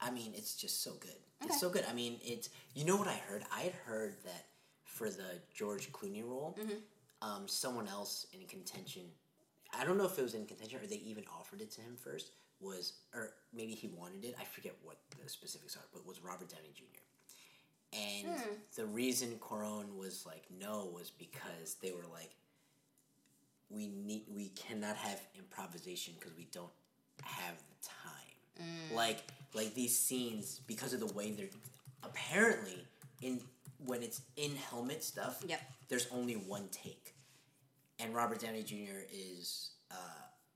[0.00, 1.10] I mean, it's just so good.
[1.42, 1.48] Okay.
[1.50, 1.84] It's so good.
[1.88, 3.42] I mean, it's you know what I heard?
[3.54, 4.46] I had heard that
[4.84, 7.26] for the George Clooney role, Mm-hmm.
[7.28, 9.02] um, someone else in contention.
[9.78, 11.96] I don't know if it was in contention or they even offered it to him
[11.96, 12.30] first.
[12.60, 14.34] Was or maybe he wanted it.
[14.40, 17.00] I forget what the specifics are, but was Robert Downey Jr.
[17.92, 18.52] And Hmm.
[18.76, 22.30] the reason Cuaron was like no was because they were like,
[23.68, 26.70] we need we cannot have improvisation because we don't
[27.26, 28.94] have the time.
[28.94, 29.22] Like
[29.54, 31.46] like these scenes because of the way they're
[32.02, 32.84] apparently
[33.22, 33.40] in
[33.84, 35.42] when it's in helmet stuff.
[35.46, 35.60] Yep.
[35.88, 37.14] There's only one take,
[37.98, 39.04] and Robert Downey Jr.
[39.12, 39.94] is uh,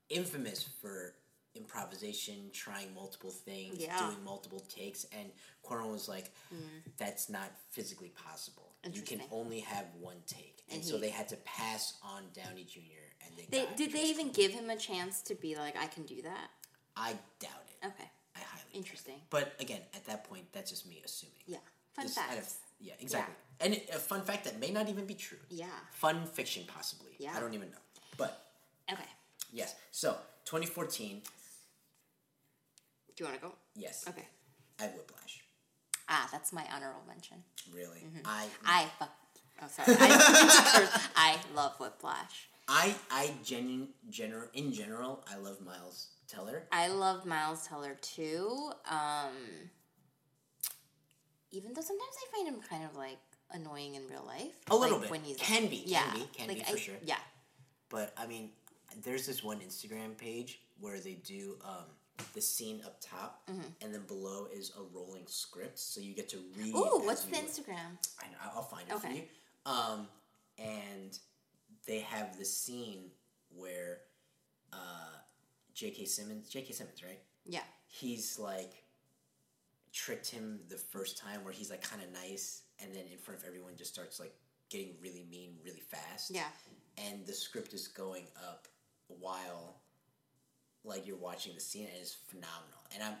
[0.09, 1.13] infamous for
[1.55, 3.97] improvisation, trying multiple things, Yeah.
[3.99, 5.29] doing multiple takes, and
[5.65, 6.31] Cuaron was like,
[6.97, 8.73] "That's not physically possible.
[8.91, 12.63] You can only have one take." And, And so they had to pass on Downey
[12.63, 12.81] Jr.
[13.25, 16.03] and they, They, did they even give him a chance to be like, I can
[16.03, 16.49] do that?
[17.01, 17.85] I doubt it.
[17.87, 18.09] Okay.
[18.35, 18.77] I highly doubt it.
[18.77, 19.15] Interesting.
[19.29, 21.35] But again, at that point, that's just me assuming.
[21.47, 21.57] Yeah.
[21.95, 22.31] Fun Just fact.
[22.31, 23.35] out of- yeah, exactly.
[23.59, 25.37] And it, a fun fact that may not even be true.
[25.49, 25.65] Yeah.
[25.91, 27.11] Fun fiction, possibly.
[27.19, 27.33] Yeah.
[27.35, 27.77] I don't even know.
[28.17, 28.41] But
[28.91, 29.03] Okay.
[29.51, 29.75] yes.
[29.91, 31.21] So 2014.
[33.15, 33.53] Do you want to go?
[33.75, 34.05] Yes.
[34.07, 34.25] Okay.
[34.79, 35.43] I had Whiplash.
[36.09, 37.37] Ah, that's my honorable mention.
[37.73, 37.99] Really.
[37.99, 38.21] Mm-hmm.
[38.25, 38.47] I.
[38.65, 39.11] I fuck.
[39.61, 39.95] Oh, sorry.
[39.99, 42.49] I, I love Whiplash.
[42.67, 42.95] I.
[43.11, 43.31] I.
[43.43, 46.63] Genu- gener- in general, I love Miles Teller.
[46.71, 48.71] I love Miles Teller too.
[48.89, 49.35] Um,
[51.51, 53.17] even though sometimes I find him kind of like
[53.51, 54.53] annoying in real life.
[54.69, 55.11] A little Like, bit.
[55.11, 56.95] when he's Can be, can yeah, be, can like, be for I- sure.
[57.03, 57.17] Yeah,
[57.89, 58.49] But I mean,
[59.03, 61.85] there's this one Instagram page where they do um,
[62.33, 63.61] the scene up top, Mm-hmm.
[63.81, 66.73] and then below is a rolling script, so you get to read.
[66.73, 67.35] Ooh, what's the.
[67.35, 67.97] Instagram?
[68.21, 69.23] I know, I'll find it for you.
[69.65, 70.07] Um,
[70.57, 71.17] and
[71.87, 73.11] they have the scene
[73.55, 73.99] where
[74.73, 74.77] uh,
[75.81, 76.05] J.K.
[76.05, 76.73] Simmons, J.K.
[76.73, 77.19] Simmons, right?
[77.47, 78.83] Yeah, He's like
[79.91, 83.39] tricked him the first time, where he's like kind of nice, and then in front
[83.41, 84.31] of everyone just starts like
[84.69, 86.29] getting really mean really fast.
[86.29, 86.43] yeah.
[87.09, 88.67] And the script is going up
[89.07, 89.77] while
[90.83, 92.79] like you're watching the scene, and it's phenomenal.
[92.93, 93.15] And I'm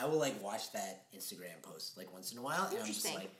[0.00, 3.04] I will like watch that Instagram post like once in a while, and I'm just
[3.14, 3.30] like,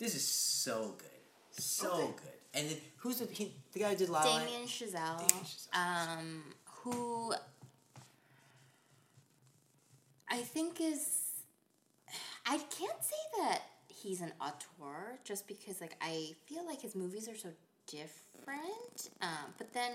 [0.00, 2.06] this is so good, so Okay.
[2.16, 2.36] good.
[2.52, 4.38] And then who's the he, the guy who did La La?
[4.40, 6.18] Damien Chazelle, Damien Chazelle.
[6.18, 7.32] um, who
[10.30, 11.18] I think is.
[12.46, 17.28] I can't say that he's an auteur just because, like, I feel like his movies
[17.28, 17.50] are so
[17.86, 19.10] different.
[19.22, 19.92] Um, but then,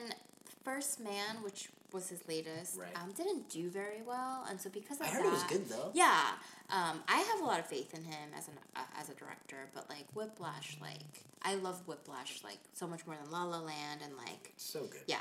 [0.64, 2.90] First Man, which was his latest, Right.
[3.02, 5.70] um, didn't do very well, and so because of I heard that, it was good
[5.70, 5.92] though.
[5.94, 6.32] yeah,
[6.70, 9.70] um, I have a lot of faith in him as an uh, as a director.
[9.74, 14.02] But like Whiplash, like I love Whiplash like so much more than La La Land,
[14.04, 15.02] and like So good.
[15.08, 15.20] yeah.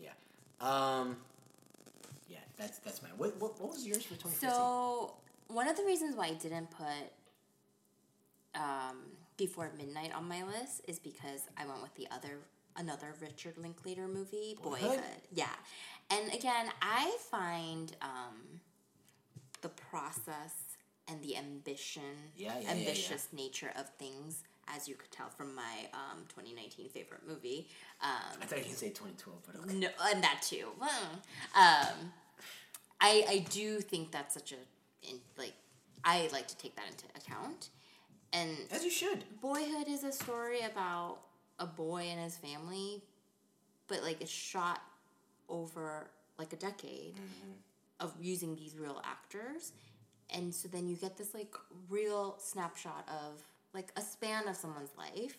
[0.00, 0.10] Yeah.
[0.60, 1.16] Um.
[2.58, 3.12] That's that's mine.
[3.16, 4.50] What what, what was yours for 2015?
[4.50, 5.14] So
[5.48, 7.12] one of the reasons why I didn't put
[8.54, 8.98] um,
[9.36, 12.38] Before Midnight on my list is because I went with the other
[12.76, 14.88] another Richard Linklater movie, Boyhood?
[14.88, 15.22] Boyhood.
[15.32, 15.46] Yeah,
[16.10, 18.60] and again, I find um,
[19.62, 20.54] the process
[21.08, 22.02] and the ambition,
[22.36, 22.70] Yeah, yeah, yeah, yeah.
[22.72, 24.42] ambitious nature of things.
[24.70, 27.68] As you could tell from my um, 2019 favorite movie,
[28.02, 29.74] um, I thought you could say 2012, but okay.
[29.78, 30.66] no, and that too.
[30.78, 31.14] Hmm.
[31.58, 32.12] Um,
[33.00, 35.54] I I do think that's such a in, like
[36.04, 37.70] I like to take that into account.
[38.32, 39.24] And As you should.
[39.40, 41.18] Boyhood is a story about
[41.58, 43.02] a boy and his family,
[43.88, 44.82] but like it's shot
[45.48, 47.14] over like a decade
[48.00, 49.72] of using these real actors.
[50.30, 51.54] And so then you get this like
[51.88, 53.42] real snapshot of
[53.72, 55.38] like a span of someone's life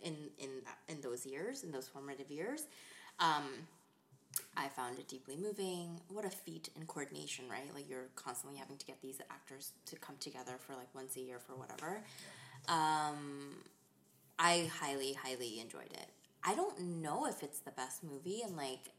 [0.00, 0.50] in in
[0.88, 2.62] in those years, in those formative years.
[3.18, 3.44] Um,
[4.56, 6.00] I found it deeply moving.
[6.08, 7.72] What a feat in coordination, right?
[7.74, 11.20] Like you're constantly having to get these actors to come together for like once a
[11.20, 12.02] year for whatever.
[12.68, 13.56] Um,
[14.38, 16.08] I highly, highly enjoyed it.
[16.44, 18.92] I don't know if it's the best movie, and like,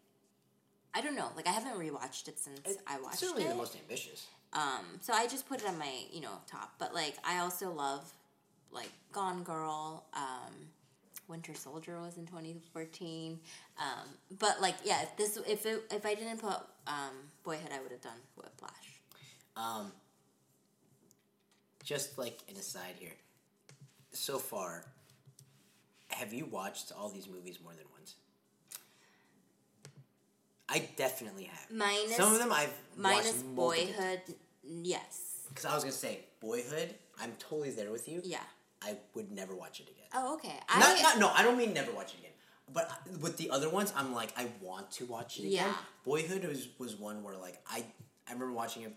[0.94, 1.30] I don't know.
[1.36, 3.20] Like, I haven't rewatched it since I watched it.
[3.20, 3.50] Certainly it.
[3.50, 4.28] the most ambitious.
[4.54, 6.74] Um, so I just put it on my, you know, top.
[6.80, 8.12] But like, I also love
[8.72, 10.06] like Gone Girl.
[10.14, 10.54] Um,
[11.30, 13.40] Winter Soldier was in 2014.
[13.78, 13.86] Um,
[14.40, 16.58] but like, yeah, if this if it, if I didn't put
[16.88, 17.14] um,
[17.44, 18.74] Boyhood, I would have done Whiplash.
[19.56, 19.92] Um,
[21.84, 23.14] just like an aside here,
[24.12, 24.84] so far,
[26.10, 28.16] have you watched all these movies more than once?
[30.68, 31.66] I definitely have.
[31.72, 34.22] Minus Some of them I've minus Boyhood,
[34.64, 38.22] yes, Because I was gonna say Boyhood, I'm totally there with you.
[38.24, 38.40] yeah.
[38.82, 39.99] I would never watch it again.
[40.14, 40.53] Oh, okay.
[40.68, 42.32] I not, no, I don't mean never watch it again.
[42.72, 45.51] But with the other ones, I'm like, I want to watch it again.
[45.53, 45.74] Yeah.
[46.05, 47.84] Boyhood was, was one where like I
[48.28, 48.93] I remember watching it,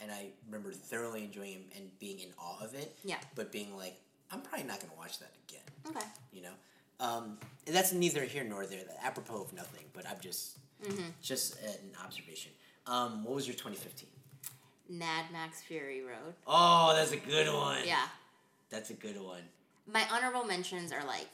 [0.00, 2.96] and I remember thoroughly enjoying it and being in awe of it.
[3.04, 3.16] Yeah.
[3.34, 3.96] But being like,
[4.30, 5.62] I'm probably not gonna watch that again.
[5.88, 6.06] okay.
[6.32, 6.52] You know,
[7.00, 8.80] um, and that's neither here nor there.
[9.02, 11.08] Apropos of nothing, but I'm just Mm-hmm.
[11.20, 12.52] just an observation.
[12.86, 14.08] Um, what was your 2015?
[14.90, 16.34] Mad Max Fury Road.
[16.46, 17.80] Oh, that's a good one.
[17.84, 18.06] Yeah.
[18.70, 19.42] That's a good one.
[19.90, 21.28] My honorable mentions are like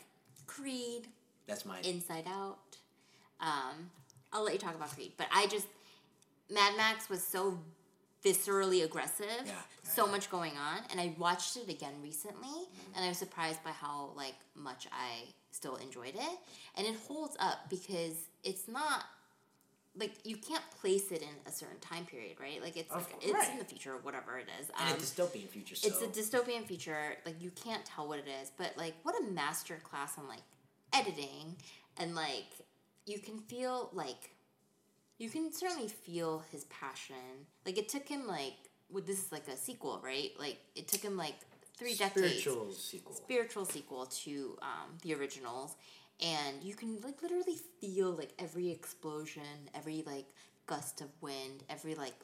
[0.47, 1.09] Creed,
[1.47, 1.85] That's mine.
[1.85, 2.59] Inside Out.
[3.41, 3.91] Um,
[4.33, 5.67] I'll let you talk about Creed, but I just
[6.51, 7.59] Mad Max was so
[8.25, 9.53] viscerally aggressive, Yeah,
[9.83, 10.11] so yeah.
[10.13, 14.11] much going on, and I watched it again recently, and I was surprised by how
[14.17, 16.39] like much I still enjoyed it,
[16.77, 19.05] and it holds up because it's not
[19.97, 22.61] like you can't place it in a certain time period, right?
[22.61, 23.53] Like it's Of like, it's right.
[23.53, 24.69] in the future, or whatever it is.
[24.81, 25.77] and Um, a dystopian future.
[25.77, 27.17] So it's a dystopian future.
[27.25, 30.43] like you can't tell what it is but like what a master class on like
[30.93, 31.57] editing
[31.99, 32.47] and like
[33.07, 34.31] you can feel like
[35.19, 38.55] you can certainly feel his passion like it took him like
[38.91, 41.35] well, this is like a sequel right like it took him like
[41.79, 43.15] three decades spiritual sequel.
[43.15, 45.75] spiritual sequel to um, the originals
[46.23, 49.43] and you can like literally feel like every explosion
[49.75, 50.27] every like
[50.67, 52.15] gust of wind every like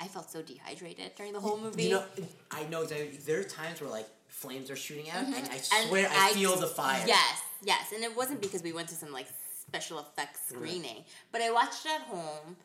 [0.00, 2.04] i felt so dehydrated during the whole movie You know,
[2.50, 3.08] I know exactly.
[3.24, 5.74] There are times where like flames are shooting out, and I Mm-hmm.
[5.74, 7.02] And swear I, feel the fire.
[7.06, 9.26] Yes, yes, and it wasn't because we went to some like
[9.66, 12.56] special effects screening, but I watched it at home.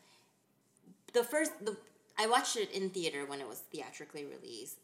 [1.12, 1.76] The first, the
[2.18, 4.78] I watched it in theater when it was theatrically released.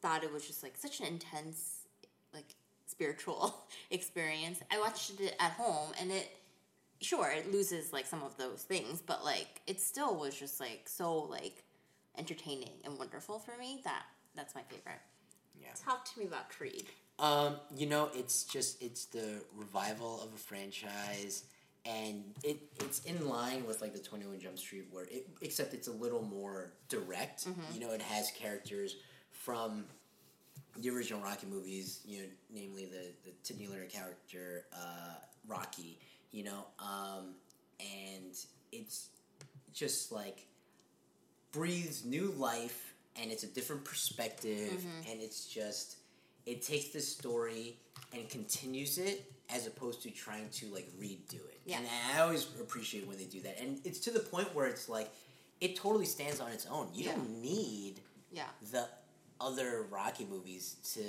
[0.00, 1.77] Thought it was just like such an intense,
[2.98, 3.54] spiritual
[3.90, 4.60] experience.
[4.72, 6.28] I watched it at home, and it
[7.00, 10.82] sure it loses like some of those things, but like it still was just like
[10.86, 11.62] so like
[12.16, 13.80] entertaining and wonderful for me.
[13.84, 14.02] That
[14.34, 15.00] that's my favorite.
[15.60, 15.68] Yeah.
[15.84, 16.86] Talk to me about Creed.
[17.20, 21.44] Um, you know, it's just it's the revival of a franchise,
[21.86, 25.72] and it it's in line with like the Twenty One Jump Street, where it except
[25.72, 27.46] it's a little more direct.
[27.46, 27.74] Mm-hmm.
[27.74, 28.96] You know, it has characters
[29.30, 29.84] from
[30.80, 32.00] the original Rocky movies.
[32.06, 35.14] You know, namely the the titular character uh,
[35.46, 35.98] Rocky.
[36.32, 37.34] You know, um,
[37.80, 38.34] and
[38.72, 39.08] it's
[39.72, 40.46] just like
[41.52, 45.10] breathes new life and it's a different perspective Mm-hmm.
[45.12, 45.96] and it's just
[46.46, 47.76] it takes this story
[48.12, 51.78] and continues it as opposed to trying to like redo it Yeah.
[51.78, 54.88] and i always appreciate when they do that and it's to the point where it's
[54.88, 55.10] like
[55.60, 57.12] it totally stands on its own you Yeah.
[57.12, 58.00] don't need
[58.30, 58.44] Yeah.
[58.72, 58.86] the
[59.40, 61.02] other rocky movies to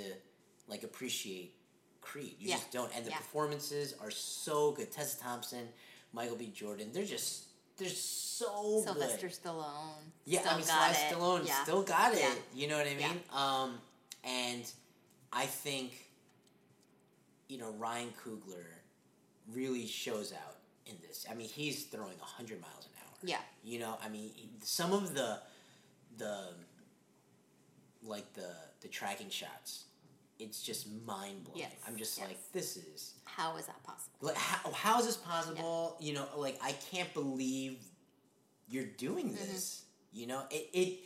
[0.68, 1.54] like appreciate
[2.00, 2.56] creed you Yeah.
[2.56, 3.16] just don't and the Yeah.
[3.18, 5.68] performances are so good tessa thompson
[6.12, 7.44] michael b jordan they're just
[7.76, 10.04] they're so Sylvester good Stallone.
[10.26, 10.92] yeah, still I mean, Sly.
[11.10, 11.62] Stallone Yeah.
[11.62, 12.42] still got it.
[12.54, 13.22] You know what I mean?
[13.32, 13.80] Um,
[14.22, 14.70] and
[15.32, 15.92] I think,
[17.48, 18.66] you know, Ryan Coogler
[19.50, 21.24] really shows out in this.
[21.30, 23.16] I mean, he's throwing hundred miles an hour.
[23.22, 23.40] Yeah.
[23.64, 24.30] You know, I mean,
[24.62, 25.40] some of the,
[26.18, 26.48] the,
[28.02, 28.48] like the
[28.80, 29.84] the tracking shots,
[30.38, 31.60] it's just mind blowing.
[31.60, 32.28] Yes, I'm just yes.
[32.28, 34.16] like, this is How is that possible?
[34.22, 37.78] like how, how is this possible you know like i can't believe
[38.68, 39.52] you're doing Mm-hmm.
[39.52, 40.98] this you know it, it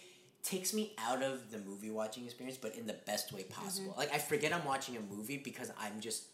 [0.43, 4.01] takes me out of the movie watching experience but in the best way possible Mm-hmm.
[4.01, 6.25] like i forget i'm watching a movie because i'm just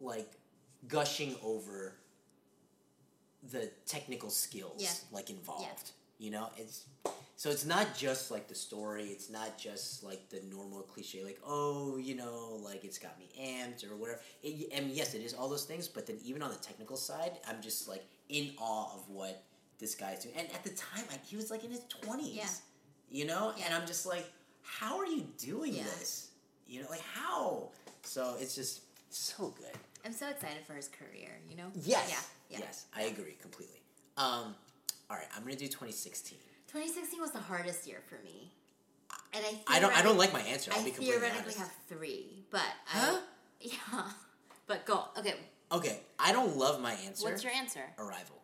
[0.00, 0.30] like
[0.88, 1.94] gushing over
[3.50, 4.90] the technical skills Yeah.
[5.12, 6.84] like involved you know it's
[7.40, 9.04] So it's not just like the story.
[9.04, 13.30] It's not just like the normal cliche, like oh, you know, like it's got me
[13.40, 14.20] amped or whatever.
[14.42, 15.88] It, and yes, it is all those things.
[15.88, 19.42] But then even on the technical side, I'm just like in awe of what
[19.78, 20.34] this guy's doing.
[20.36, 22.34] And at the time, like, he was like in his twenties.
[22.36, 22.44] Yeah.
[23.10, 23.64] You know, Yeah.
[23.64, 24.30] and I'm just like,
[24.62, 25.84] how are you doing Yeah.
[25.84, 26.32] this?
[26.68, 27.70] You know, like how?
[28.02, 29.72] So it's just so good.
[30.04, 31.40] I'm so excited for his career.
[31.48, 31.70] You know.
[31.74, 32.06] Yes.
[32.50, 32.58] Yeah.
[32.58, 32.66] Yeah.
[32.66, 33.80] Yes, I agree completely.
[34.18, 34.54] Um,
[35.08, 36.36] all right, I'm gonna do 2016.
[36.72, 38.52] 2016 was the hardest year for me,
[39.32, 39.76] and I.
[39.76, 39.96] I don't.
[39.96, 40.70] I don't like my answer.
[40.72, 43.16] I'll I be completely theoretically have three, but Huh?
[43.16, 43.20] I.
[43.62, 44.02] Yeah.
[44.66, 45.04] But go.
[45.18, 45.34] Okay.
[45.72, 47.28] Okay, I don't love my answer.
[47.28, 47.82] What's your answer?
[47.98, 48.36] Arrival?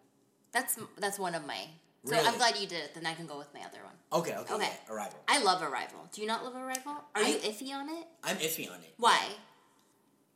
[0.52, 1.56] That's that's one of my.
[2.04, 2.26] So Really?
[2.28, 2.94] I'm glad you did it.
[2.94, 3.94] Then I can go with my other one.
[4.20, 4.64] Okay, okay, Okay.
[4.88, 5.18] yeah, Arrival.
[5.26, 6.08] I love Arrival.
[6.12, 6.92] Do you not love Arrival?
[7.14, 8.06] Are I- you iffy on it?
[8.22, 8.92] I'm iffy on it.
[8.98, 9.26] Why?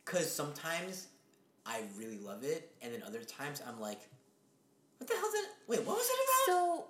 [0.03, 1.07] Because sometimes
[1.65, 3.99] I really love it, and then other times I'm like,
[4.97, 5.49] what the hell is it?
[5.67, 6.45] Wait, what was it about?
[6.47, 6.85] So,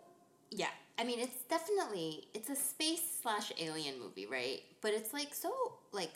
[0.50, 0.68] yeah.
[1.02, 4.62] I mean, it's definitely it's a space slash alien movie, right?
[4.82, 5.52] But it's like so
[5.92, 6.12] like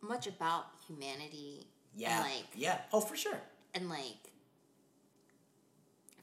[0.00, 2.78] much about humanity yeah, and like yeah.
[2.90, 3.38] Oh, for sure.
[3.74, 4.32] and like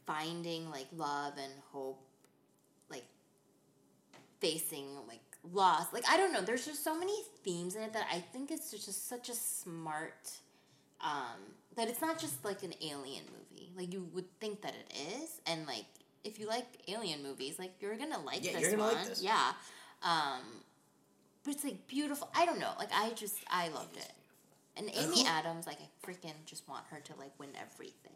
[0.08, 2.02] finding like love and hope,
[2.90, 3.06] like
[4.40, 5.20] facing like
[5.54, 5.94] loss.
[5.94, 6.42] Like I don't know.
[6.42, 10.32] There's just so many themes in it that I think it's just such a smart.
[11.02, 13.72] Um, that it's not just like an alien movie.
[13.78, 15.86] Like you would think that it is, and like
[16.28, 19.08] if you like alien movies, like you're gonna like Yeah, this you're gonna like one.
[19.08, 19.22] this.
[19.24, 19.52] Yeah.
[20.04, 20.42] Um,
[21.44, 22.30] but it's like beautiful.
[22.36, 22.72] I don't know.
[22.78, 24.12] Like I just I loved it.
[24.76, 28.14] And Amy Adams, like I freaking just want her to like win everything.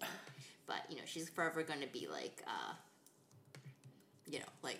[0.67, 2.73] But you know, she's forever to be like, uh,
[4.27, 4.79] you know, like,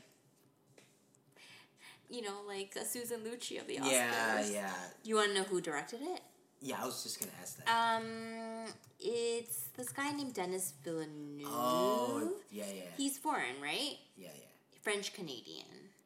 [2.10, 3.92] you know, like uh, Susan Lucci of the Oscars.
[3.92, 4.74] Yeah, yeah,
[5.04, 6.22] You want to know who directed it?
[6.62, 6.78] Yeah.
[6.82, 7.68] I was just gonna ask that.
[7.70, 8.66] Um,
[9.00, 11.48] it's this guy named Denis Villeneuve.
[11.48, 13.98] oh, yeah, yeah, He's foreign, right?
[14.16, 14.80] yeah, yeah.
[14.84, 15.66] French Canadian.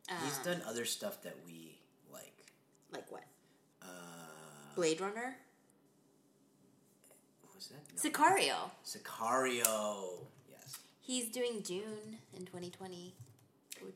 [0.09, 1.77] Um, He's done other stuff that we
[2.11, 2.33] like.
[2.93, 3.23] like what?
[3.81, 3.85] Uh,
[4.75, 5.35] Blade Runner.
[7.41, 7.81] what was that?
[8.03, 8.09] No.
[8.09, 8.55] Sicario.
[8.85, 10.25] Sicario.
[10.49, 10.77] Yes.
[11.01, 13.13] He's doing Dune in 2020.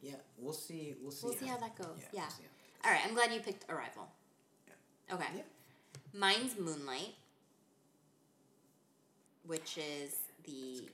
[0.02, 0.96] Yeah, we'll see.
[1.02, 1.26] We'll see.
[1.28, 1.88] We'll see how that goes.
[2.14, 2.22] Yeah.
[2.22, 2.44] we'll see
[2.84, 4.08] how- All right, I'm glad you picked Arrival.
[4.68, 5.16] Yeah.
[5.16, 5.26] Okay.
[5.36, 5.42] Yeah.
[6.14, 7.16] Mine's Moonlight,
[9.46, 10.90] which is the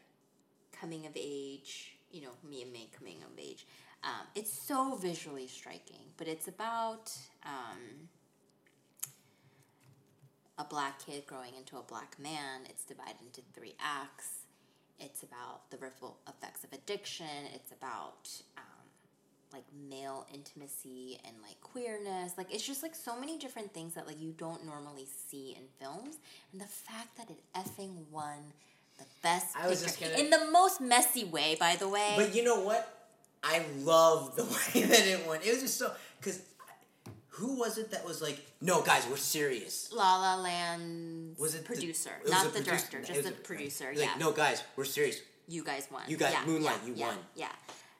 [0.77, 3.65] coming of age, you know, me and May coming of age.
[4.03, 7.11] Um, it's so visually striking, but it's about
[7.43, 8.09] um,
[10.57, 12.61] a black kid growing into a black man.
[12.69, 14.43] It's divided into three acts.
[14.99, 17.47] It's about the ripple effects of addiction.
[17.53, 18.74] It's about um,
[19.53, 22.33] like male intimacy and like queerness.
[22.37, 25.63] Like it's just like so many different things that like you don't normally see in
[25.79, 26.17] films.
[26.51, 28.37] And the fact that it effing won
[28.97, 32.13] the best I was picture just gonna- in the most messy way, by the way.
[32.17, 32.91] But you know what?
[33.43, 34.43] I love the
[34.75, 35.45] way that it went.
[35.45, 36.41] It was just so because
[37.29, 39.91] who was it that was like, no, guys, we're serious.
[39.93, 43.87] La La Land Was it the- producer, it not the producer- director, just the producer.
[43.89, 45.19] Like, yeah, no, guys, we're serious.
[45.47, 46.03] you guys won.
[46.07, 47.17] You guys- yeah, Moonlight, yeah, you yeah, won.
[47.35, 47.51] Yeah.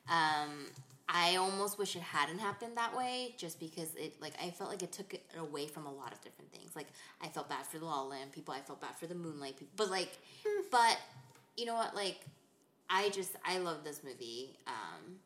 [0.09, 0.65] Um,
[1.07, 4.81] I almost wish it hadn't happened that way, just because it like I felt like
[4.83, 6.75] it took it away from a lot of different things.
[6.75, 6.87] Like
[7.21, 9.57] I felt bad for the La La Land people, I felt bad for the Moonlight
[9.57, 10.61] people, but like, Hmm.
[10.71, 10.97] but
[11.57, 11.95] you know what?
[11.95, 12.19] Like,
[12.89, 14.57] I just I love this movie.
[14.67, 15.17] Um,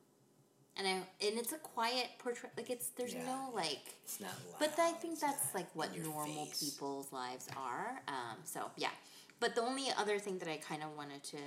[0.78, 0.92] and I
[1.26, 2.52] and it's a quiet portrait.
[2.58, 4.60] Like it's there's Yeah, no like It's not loud.
[4.60, 6.72] but I think that's like what normal face.
[6.72, 8.02] people's lives are.
[8.08, 8.92] Um, so yeah,
[9.40, 11.38] but the only other thing that I kind of wanted to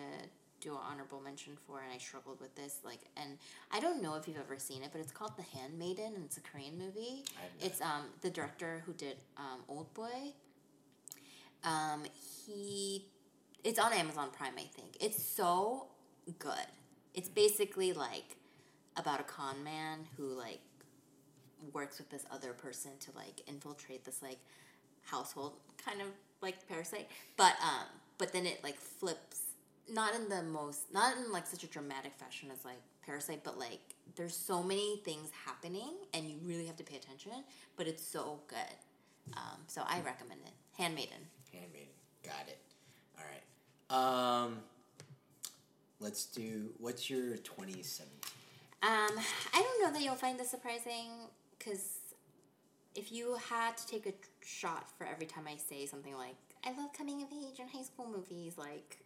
[0.62, 3.38] do an honorable mention for, and I struggled with this, like, and
[3.70, 6.36] I don't know if you've ever seen it, but it's called The Handmaiden, and it's
[6.36, 7.24] a Korean movie.
[7.36, 7.66] I have not.
[7.66, 10.32] It's um the director who did um Old Boy.
[11.64, 12.02] Um,
[12.44, 13.06] he,
[13.62, 14.96] it's on Amazon Prime, I think.
[15.00, 15.86] It's so
[16.38, 16.66] good.
[17.14, 18.36] It's basically like
[18.96, 20.60] about a con man who like
[21.72, 24.38] works with this other person to like infiltrate this like
[25.04, 25.54] household
[25.84, 26.08] kind of
[26.40, 27.86] like parasite but um
[28.18, 29.51] but then it like flips
[29.90, 33.58] not in the most not in like such a dramatic fashion as like parasite but
[33.58, 33.80] like
[34.14, 37.32] there's so many things happening and you really have to pay attention
[37.76, 38.76] but it's so good
[39.36, 41.18] um so i recommend it handmaiden
[41.52, 41.88] Handmaiden.
[42.24, 42.58] Got it.
[43.18, 44.44] All right.
[44.44, 44.58] Um,
[46.00, 46.70] let's do.
[46.78, 48.08] What's your 2017?
[48.82, 48.88] Um,
[49.54, 51.10] I don't know that you'll find this surprising
[51.58, 51.98] because
[52.94, 54.12] if you had to take a
[54.44, 57.82] shot for every time I say something like "I love coming of age and high
[57.82, 58.98] school movies," like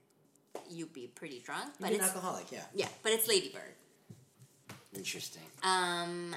[0.71, 1.75] you'd be pretty drunk.
[1.81, 2.63] But You're an it's alcoholic, yeah.
[2.75, 4.77] yeah, but it's Lady Bird.
[4.95, 5.43] Interesting.
[5.63, 6.35] Um,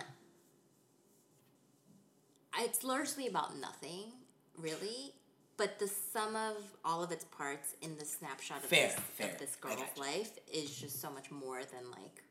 [2.59, 4.11] it's largely about nothing,
[4.57, 5.13] really.
[5.57, 6.55] But the sum of
[6.85, 9.31] all of its parts in the snapshot of Fair, this, fair.
[9.31, 10.01] of this I girl's got you.
[10.03, 12.23] life is just so much more than like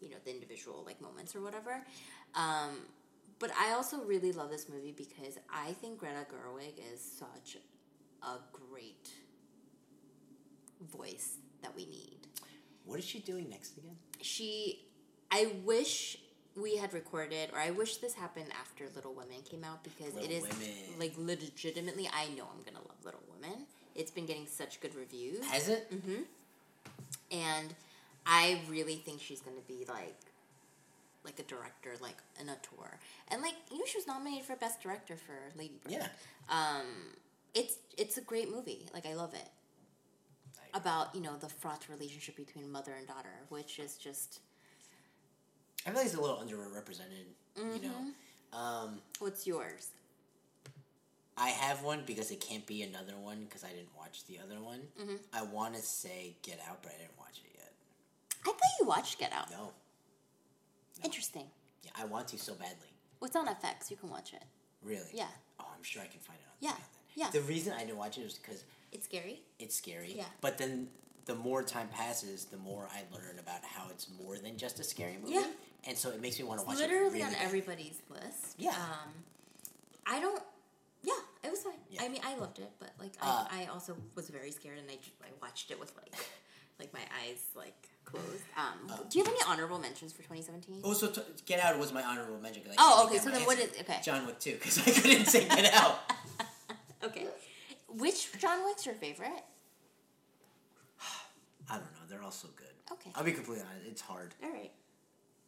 [0.00, 1.82] you know the individual like moments or whatever.
[2.34, 2.78] Um,
[3.38, 7.58] but I also really love this movie because I think Greta Gerwig is such
[8.22, 9.10] a great
[10.96, 12.18] voice that we need.
[12.84, 13.96] What is she doing next again?
[14.20, 14.80] She,
[15.30, 16.18] I wish
[16.56, 20.30] we had recorded, or I wish this happened after Little Women came out because Little
[20.30, 20.68] it is Women.
[20.98, 22.08] like legitimately.
[22.12, 23.66] I know I'm gonna love Little Women.
[23.94, 25.90] It's been getting such good reviews, Has it?
[25.92, 26.22] Mm-hmm.
[27.30, 27.74] and
[28.26, 30.16] I really think she's gonna be like,
[31.24, 34.56] like a director, like in a tour, and like you know she was nominated for
[34.56, 35.92] best director for Lady Bird.
[35.92, 36.06] Yeah.
[36.48, 36.86] Um,
[37.54, 38.86] it's it's a great movie.
[38.94, 39.48] Like I love it
[40.74, 44.40] about you know the fraught relationship between mother and daughter, which is just
[45.86, 47.26] I feel like it's a little underrepresented.
[47.56, 47.86] You Mm-hmm.
[47.86, 49.88] know, um, what's yours?
[51.36, 54.60] I have one because it can't be another one because I didn't watch the other
[54.62, 54.80] one.
[55.00, 55.14] Mm-hmm.
[55.32, 57.72] I want to say Get Out, but I didn't watch it yet.
[58.44, 59.50] I thought you watched Get Out.
[59.50, 59.72] No.
[61.02, 61.46] Interesting.
[61.82, 62.92] Yeah, I want to so badly.
[63.20, 63.90] What's on FX?
[63.90, 64.42] You can watch it.
[64.82, 65.08] Really?
[65.12, 65.28] Yeah.
[65.58, 66.84] Oh, I'm sure I can find it on Yeah, demand
[67.34, 67.40] yeah.
[67.40, 69.42] The reason I didn't watch it was because It's scary.
[69.58, 70.12] it's scary.
[70.16, 70.24] Yeah.
[70.40, 70.88] But then
[71.26, 74.84] the more time passes, the more I learn about how it's more than just a
[74.84, 75.34] scary movie.
[75.34, 75.46] Yeah.
[75.86, 77.22] And so it makes me want to watch Literally it.
[77.22, 78.56] really on everybody's list.
[78.58, 78.70] Yeah.
[78.70, 79.10] Um,
[80.06, 80.42] I don't.
[81.02, 81.12] Yeah,
[81.44, 81.74] it was fine.
[81.90, 82.02] Yeah.
[82.02, 84.86] I mean, I loved it, but like, Uh, I, I also was very scared, and
[84.90, 86.12] I, ju- I watched it with like,
[86.78, 88.42] like my eyes like closed.
[88.58, 90.82] Um, do you have any honorable mentions for 2017?
[90.84, 92.62] Oh, so t- Get Out was my honorable mention.
[92.70, 93.52] I Oh, okay, so then answer.
[93.62, 94.00] is- okay.
[94.02, 96.00] John Wick 2, because I couldn't say Get Out.
[97.02, 97.26] Okay.
[97.98, 99.44] Which John Wick's your favorite?
[101.68, 102.00] I don't know.
[102.08, 102.66] They're all so good.
[102.92, 103.10] Okay.
[103.14, 103.86] I'll be completely honest.
[103.88, 104.34] It's hard.
[104.42, 104.72] All right.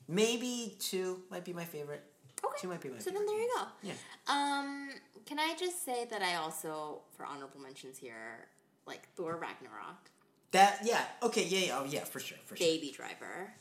[0.07, 2.05] Maybe two might be my favorite.
[2.45, 2.55] Okay.
[2.61, 3.19] Two might be my so favorite.
[3.21, 3.65] So then there you go.
[3.83, 3.93] Yeah.
[4.29, 4.91] Um,
[5.27, 8.47] can I just say that I also, for honorable mentions here,
[8.87, 10.11] like Thor Ragnarok,
[10.53, 11.03] That yeah.
[11.25, 11.45] Okay.
[11.45, 11.59] Yeah.
[11.67, 12.05] yeah oh yeah.
[12.05, 12.39] For sure.
[12.47, 12.67] For sure.
[12.67, 13.53] Baby Driver.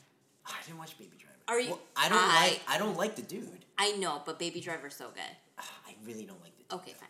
[0.46, 1.36] Ah, I didn't watch Baby Driver.
[1.48, 2.60] Are you- Well, I don't I- like.
[2.68, 3.64] I don't like the dude.
[3.78, 5.36] I know, but Baby Driver's so good.
[5.58, 6.72] Ah, I really don't like the dude.
[6.80, 7.08] Okay, fine.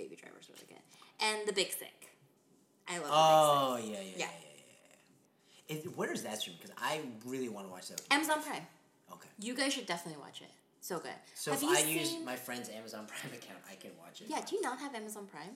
[0.00, 0.84] Baby Driver's really good.
[1.26, 2.08] And The Big Sick.
[2.88, 4.16] I love Oh yeah, yeah, yeah, Yeah.
[4.16, 5.76] yeah, yeah.
[5.76, 5.76] yeah.
[5.76, 6.56] Is, where is that stream?
[6.60, 7.98] Because I really want to watch that.
[8.08, 8.66] The Amazon Prime.
[9.12, 9.28] Okay.
[9.40, 10.50] You guys should definitely watch it.
[10.80, 11.12] So good.
[11.34, 14.22] So Have if you I use seen- my friend's Amazon Prime account, I can watch
[14.22, 14.28] it.
[14.30, 15.54] Yeah, do you not have Amazon Prime?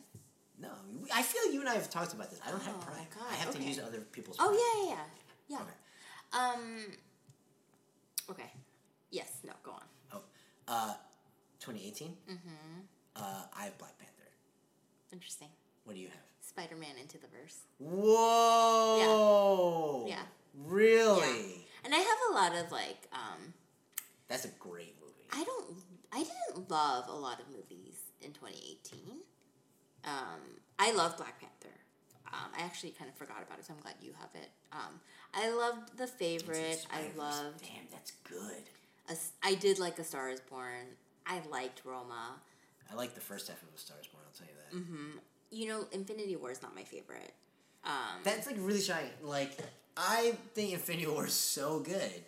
[0.61, 0.69] No,
[1.13, 2.39] I feel you and I have talked about this.
[2.47, 3.07] I don't have Oh, Prime.
[3.19, 4.37] God, I have to use other people's.
[4.39, 4.59] Oh, Prime.
[4.63, 5.05] yeah, yeah,
[5.49, 5.57] yeah.
[5.57, 5.79] Okay.
[6.33, 6.39] Yeah.
[6.39, 6.93] Um,
[8.31, 8.51] okay.
[9.11, 9.83] Yes, no, go on.
[10.13, 10.23] Oh,
[10.69, 10.95] uh,
[11.61, 12.09] 2018.
[12.31, 12.39] Mm-hmm.
[13.17, 13.21] Uh,
[13.59, 14.13] I have Black Panther.
[15.15, 15.49] Interesting.
[15.85, 16.19] What do you have?
[16.41, 17.59] Spider Man Into the Verse.
[17.79, 18.97] Whoa.
[20.09, 20.17] Yeah.
[20.17, 20.23] yeah.
[20.67, 21.67] Really?
[21.85, 23.55] And I have a lot of like, um,
[24.27, 25.29] That's a great movie.
[25.33, 25.77] I don't,
[26.13, 29.01] I didn't love a lot of movies in 2018.
[30.05, 30.41] Um,
[30.81, 31.77] I love Black Panther.
[32.33, 34.51] Um, I actually kind of forgot about it, so I'm glad you have it.
[34.73, 35.01] Um,
[35.33, 36.85] I loved The Favorite.
[36.93, 37.63] I loved.
[37.63, 38.65] Damn, that's good.
[39.09, 39.15] A,
[39.47, 40.97] I did like A Star Is Born.
[41.25, 42.41] I liked Roma.
[42.91, 44.23] I like the first half of The Stars more.
[44.27, 44.77] I'll tell you that.
[44.77, 45.19] Mm-hmm.
[45.51, 47.33] You know, Infinity War is not my favorite.
[47.85, 49.09] Um, That's like really shiny.
[49.23, 49.57] Like
[49.97, 52.23] I think Infinity War is so good.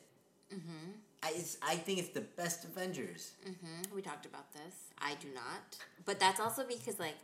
[0.54, 0.90] mm-hmm,
[1.22, 3.32] I it's, I think it's the best Avengers.
[3.46, 3.94] mm-hmm.
[3.94, 4.74] We talked about this.
[5.00, 7.16] I do not, but that's also because like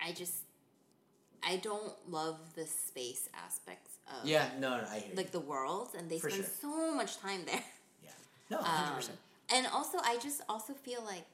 [0.00, 0.34] I just
[1.42, 5.40] I don't love the space aspects of Yeah, no, no, I hear like you.
[5.40, 6.70] the world, and they For spend sure.
[6.72, 7.62] so much time there.
[8.04, 8.10] Yeah,
[8.50, 9.18] no, hundred Um, percent.
[9.54, 11.24] and also, I just also feel like,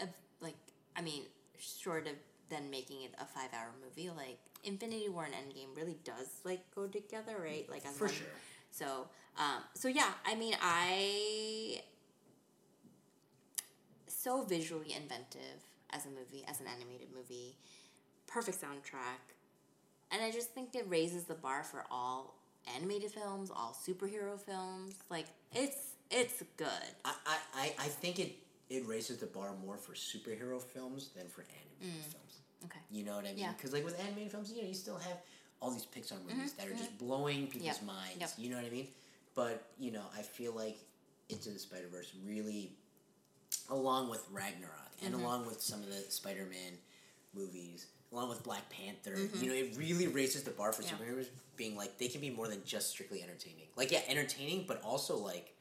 [0.00, 0.08] of
[0.40, 0.56] like,
[0.96, 1.22] I mean,
[1.58, 2.14] short of
[2.48, 6.86] then making it a five-hour movie, like Infinity War and Endgame really does like go
[6.86, 7.68] together, right?
[7.70, 8.26] Like as For one- sure.
[8.70, 11.80] So, um, so yeah, I mean, I
[14.06, 17.56] so visually inventive as a movie, as an animated movie,
[18.26, 19.22] perfect soundtrack,
[20.10, 22.34] and I just think it raises the bar for all
[22.76, 24.94] animated films, all superhero films.
[25.10, 25.78] Like it's
[26.10, 26.68] it's good.
[27.04, 28.32] I, I, I, I think it
[28.70, 31.44] it raises the bar more for superhero films than for
[31.80, 32.38] animated films.
[32.64, 32.80] Okay.
[32.90, 33.36] You know what I mean?
[33.36, 33.40] Mm.
[33.40, 33.52] Yeah.
[33.56, 35.18] Because like with animated films, you know, you still have
[35.60, 38.20] all these Pixar movies that are just blowing people's Mm-hmm, Yep, minds.
[38.20, 38.30] yep.
[38.38, 38.88] You know what I mean?
[39.34, 40.78] But you know, I feel like
[41.28, 42.72] Into the Spider Verse really,
[43.70, 45.22] along with Ragnarok and Mm-hmm.
[45.24, 46.72] along with some of the Spider Man
[47.34, 49.42] movies, along with Black Panther, Mm-hmm.
[49.44, 50.90] you know, it really raises the bar for Yeah.
[50.90, 53.66] superheroes being like they can be more than just strictly entertaining.
[53.76, 55.54] Like yeah, entertaining, but also like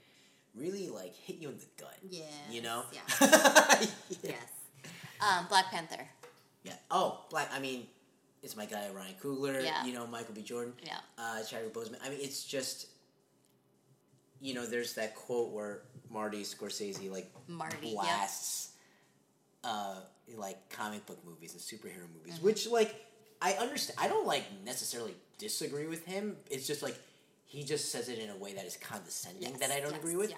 [0.57, 1.97] really like hit you in the gut.
[2.09, 2.23] Yeah.
[2.51, 2.83] You know?
[2.93, 3.01] yeah.
[3.21, 3.85] yeah.
[4.23, 4.35] Yes.
[5.21, 6.07] Um, Black Panther.
[6.63, 6.73] Yeah.
[6.91, 7.49] Oh, Black.
[7.53, 7.87] I mean,
[8.43, 9.63] it's my guy Ryan Coogler.
[9.63, 9.85] Yeah.
[9.85, 10.41] You know, Michael B.
[10.41, 10.73] Jordan.
[10.83, 10.97] Yeah.
[11.17, 11.97] Uh, Chadwick Boseman.
[12.05, 12.87] I mean, it's just.
[14.41, 17.93] You know, there's that quote where Marty Scorsese like Marty.
[17.93, 18.73] blasts,
[19.63, 19.95] uh,
[20.35, 22.45] like comic book movies and superhero movies, Mm-hmm.
[22.45, 22.93] which like
[23.41, 23.97] I understand.
[23.99, 26.35] I don't like necessarily disagree with him.
[26.51, 26.95] It's just like
[27.45, 29.99] he just says it in a way that is condescending Yes, that I don't yes,
[29.99, 30.31] agree with.
[30.31, 30.37] Yeah.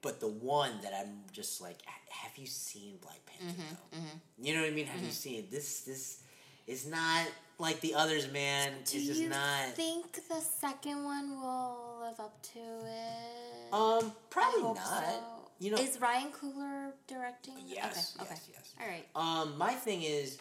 [0.00, 1.78] But the one that I'm just like,
[2.10, 3.54] have you seen Black Panther?
[3.62, 4.44] Mm-hmm, though?
[4.48, 4.86] You know what I mean?
[4.86, 5.50] Have you seen it?
[5.50, 6.22] This this
[6.66, 7.26] is not
[7.58, 8.72] like the others, man.
[8.84, 9.68] Do it's just you not.
[9.74, 13.72] think the second one will live up to it?
[13.72, 14.78] um, probably not.
[14.78, 15.22] so.
[15.60, 17.54] You know, is Ryan Coogler directing?
[17.64, 18.24] yes, Okay.
[18.32, 18.34] Okay.
[18.34, 18.74] yes, yes.
[18.80, 19.06] All right.
[19.14, 20.38] Um, my thing is,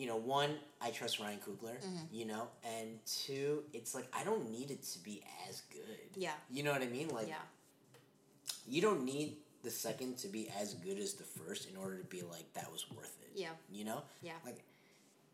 [0.00, 2.04] you know, one, I trust Ryan Coogler, Mm-hmm.
[2.10, 6.08] you know, and two, it's like I don't need it to be as good.
[6.16, 6.32] Yeah.
[6.50, 7.08] You know what I mean?
[7.08, 7.34] Like, yeah.
[8.66, 12.04] you don't need the second to be as good as the first in order to
[12.04, 13.38] be like that was worth it.
[13.38, 13.50] Yeah.
[13.70, 14.00] You know?
[14.22, 14.32] Yeah.
[14.42, 14.64] Like,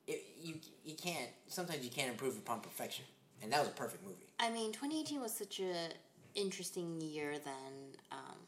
[0.08, 0.54] it, you
[0.84, 1.30] you can't.
[1.46, 3.04] Sometimes you can't improve upon perfection,
[3.42, 4.26] and that was a perfect movie.
[4.40, 5.90] I mean, 2018 was such a
[6.34, 7.72] interesting year then,
[8.10, 8.38] um,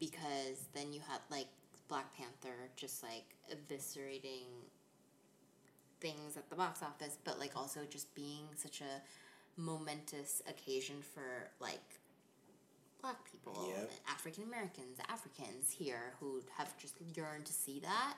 [0.00, 1.46] because then you had like
[1.88, 4.46] Black Panther just like eviscerating
[6.00, 11.50] things at the box office, but like also just being such a momentous occasion for
[11.60, 11.80] like
[13.00, 13.90] black people, Yep.
[14.10, 18.14] African Americans, Africans here who have just yearned to see that.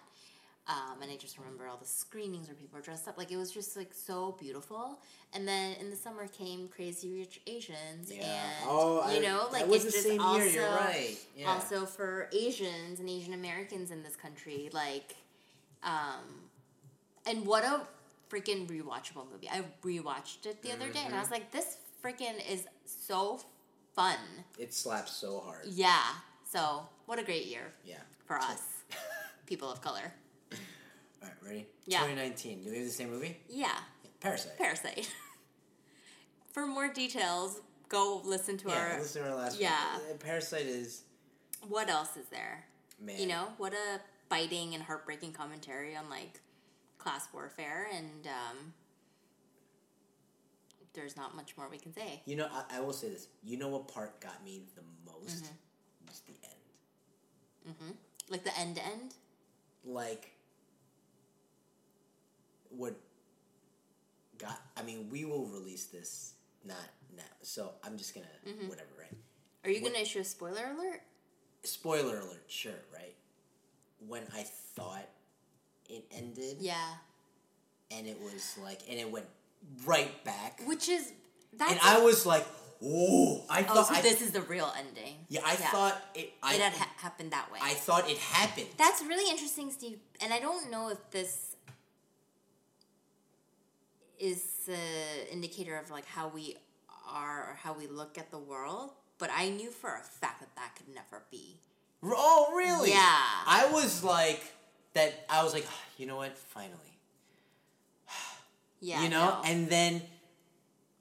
[0.68, 3.18] Um, and I just remember all the screenings where people were dressed up.
[3.18, 4.99] Like it was just like so beautiful.
[5.33, 8.22] And then in the summer came Crazy Rich Asians, and
[8.64, 10.53] Oh, you know, like it's just same also year.
[10.53, 11.16] You're right.
[11.37, 11.49] Yeah.
[11.49, 15.16] also for Asians and Asian Americans in this country, like,
[15.83, 16.50] um,
[17.27, 17.83] and what a
[18.31, 19.49] freaking rewatchable movie!
[19.51, 21.21] I rewatched it the other day, and I Mm-hmm.
[21.21, 23.41] was like, this freaking is so
[23.95, 24.16] fun.
[24.59, 25.66] it slaps so hard.
[25.66, 26.03] Yeah.
[26.45, 27.97] So what a great year Yeah.
[28.27, 28.62] for us,
[29.47, 30.12] people of color.
[30.53, 31.66] All right, ready?
[31.87, 31.99] Yeah.
[32.01, 32.64] 2019.
[32.64, 33.37] Do we have the same movie?
[33.49, 33.77] Yeah.
[34.21, 34.57] Parasite.
[34.59, 35.11] Parasite.
[36.53, 38.99] For more details, go listen to yeah, our.
[38.99, 39.93] listen to our last yeah.
[39.99, 40.03] one.
[40.12, 41.03] Uh, Parasite is
[41.68, 42.64] What else is there?
[43.01, 43.18] man.
[43.21, 46.41] You know, what a biting and heartbreaking commentary on like
[47.01, 48.73] class warfare, and um,
[50.93, 52.21] there's not much more we can say.
[52.27, 53.29] You know, I, I will say this.
[53.45, 55.45] You know what part got me the most?
[55.45, 56.09] Mm-hmm.
[56.09, 57.77] Was the end.
[57.77, 57.95] Mhm.
[58.31, 59.15] Like the end to end.
[59.85, 60.31] Like,
[62.71, 62.95] what
[64.39, 64.61] got?
[64.77, 66.35] I mean, we will release this
[66.65, 66.77] not
[67.17, 68.69] now, so I'm just gonna Mm-hmm.
[68.69, 69.17] whatever, right?
[69.65, 71.03] Are you What- to issue a spoiler alert?
[71.63, 73.15] Spoiler alert, sure, right?
[74.07, 75.07] When I thought
[75.91, 76.95] it ended, Yeah.
[77.91, 79.26] and it was like, and it went
[79.84, 81.12] right back, Which is
[81.53, 81.72] that's.
[81.72, 82.47] and I was like,
[82.82, 85.16] "Oh!" I oh, thought, so I, this is the real ending.
[85.28, 86.32] yeah, I thought it.
[86.43, 87.59] I, it had ha- happened that way.
[87.62, 88.68] I thought it happened.
[88.78, 89.99] That's really interesting, Steve.
[90.22, 91.57] And I don't know if this
[94.18, 96.57] is the indicator of like how we
[97.11, 98.93] are or how we look at the world.
[99.18, 101.59] But I knew for a fact that that could never be.
[102.03, 102.91] Oh, really?
[102.91, 102.99] Yeah.
[102.99, 104.41] I was like
[104.95, 105.24] that.
[105.28, 105.66] I was like,
[105.99, 106.36] you know what?
[106.36, 106.74] Finally,
[108.80, 109.26] Yeah, you know.
[109.28, 109.43] no.
[109.45, 110.03] And then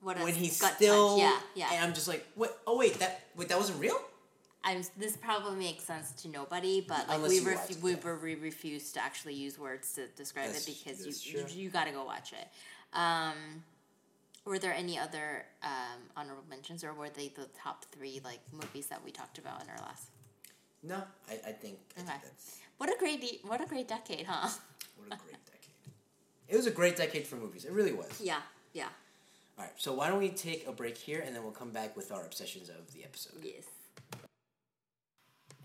[0.01, 1.21] what when he's still, punch.
[1.21, 1.69] yeah, yeah.
[1.73, 2.57] And I'm just like, what?
[2.67, 3.99] Oh wait, that wait, that wasn't real.
[4.61, 8.35] I'm, this probably makes sense to nobody, but like Unless we refu- we, were- we
[8.35, 11.91] refuse to actually use words to describe That's- it because you, you you got to
[11.91, 12.47] go watch it.
[12.97, 13.63] Um,
[14.45, 18.87] were there any other um, honorable mentions, or were they the top three like movies
[18.87, 20.09] that we talked about in our last?
[20.83, 22.11] No, I, I think I Okay.
[22.11, 22.33] think
[22.80, 24.47] What a great de- what a great decade, huh?
[24.97, 25.93] what a great decade.
[26.47, 27.65] It was a great decade for movies.
[27.65, 28.19] It really was.
[28.21, 28.39] Yeah,
[28.73, 28.88] yeah,
[29.57, 31.95] All right, so why don't we take a break here, and then we'll come back
[31.97, 33.34] with our obsessions of the episode.
[33.43, 33.65] yes.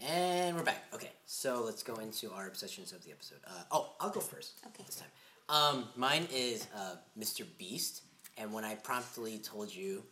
[0.04, 0.84] And we're back.
[0.92, 3.38] Okay, so let's go into our obsessions of the episode.
[3.46, 4.60] Uh, oh, I'll go first.
[4.66, 4.82] Okay.
[4.84, 5.08] This time.
[5.48, 7.44] Um, mine is uh, Mr.
[7.58, 8.02] Beast,
[8.36, 10.02] and when I promptly told you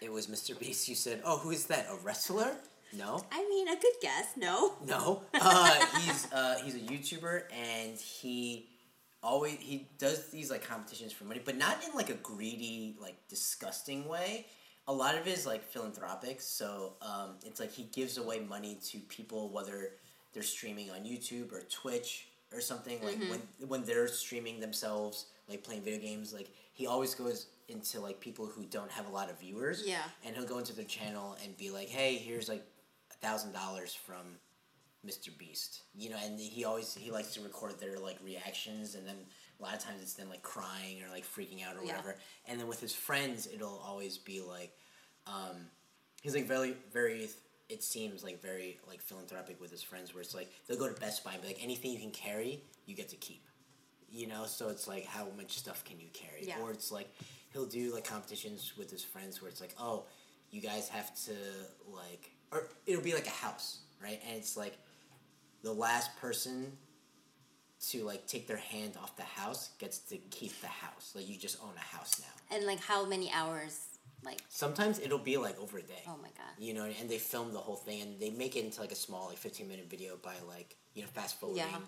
[0.00, 0.58] it was Mr.
[0.58, 1.86] Beast, you said, "Oh, who is that?
[1.90, 2.56] A wrestler?"
[2.96, 4.28] No, I mean, a good guess.
[4.36, 4.74] No.
[4.86, 5.22] no.
[5.34, 8.68] Uh, he's uh, he's a YouTuber, and he
[9.22, 13.16] always he does these like competitions for money, but not in like a greedy, like
[13.28, 14.46] disgusting way.
[14.86, 18.78] A lot of it is like philanthropic, so um, it's like he gives away money
[18.90, 19.92] to people whether
[20.34, 23.02] they're streaming on YouTube or Twitch or something.
[23.02, 27.98] Like when when they're streaming themselves, like playing video games, like he always goes into
[27.98, 29.84] like people who don't have a lot of viewers.
[29.86, 30.02] Yeah.
[30.24, 32.62] and he'll go into their channel and be like, "Hey, here's like
[33.20, 34.38] thousand dollars from
[35.06, 35.36] Mr.
[35.36, 35.82] Beast.
[35.94, 39.16] You know, and he always he likes to record their like reactions, and then
[39.58, 41.92] a lot of times it's them like crying or like freaking out or Yeah.
[41.96, 42.16] whatever.
[42.46, 44.72] And then with his friends, it'll always be like,
[45.26, 45.66] um,
[46.22, 47.28] he's like very very.
[47.70, 51.00] It seems like very like philanthropic with his friends, where it's like they'll go to
[51.00, 53.42] Best Buy and be like, anything you can carry, you get to keep.
[54.10, 56.60] You know, so it's like how much stuff can you carry, Yeah.
[56.60, 57.08] or it's like
[57.52, 60.04] he'll do like competitions with his friends where it's like, oh,
[60.50, 61.32] you guys have to
[61.90, 64.20] like, or it'll be like a house, right?
[64.28, 64.78] And it's like
[65.62, 66.72] the last person
[67.90, 71.12] to like take their hand off the house gets to keep the house.
[71.14, 72.56] Like you just own a house now.
[72.56, 73.78] And like, how many hours
[74.24, 76.02] Like, Sometimes it'll be like over a day.
[76.08, 76.54] oh my god.
[76.58, 78.96] You know, and they film the whole thing and they make it into like a
[78.96, 81.78] small, like fifteen minute video by like you know fast forwarding Yeah.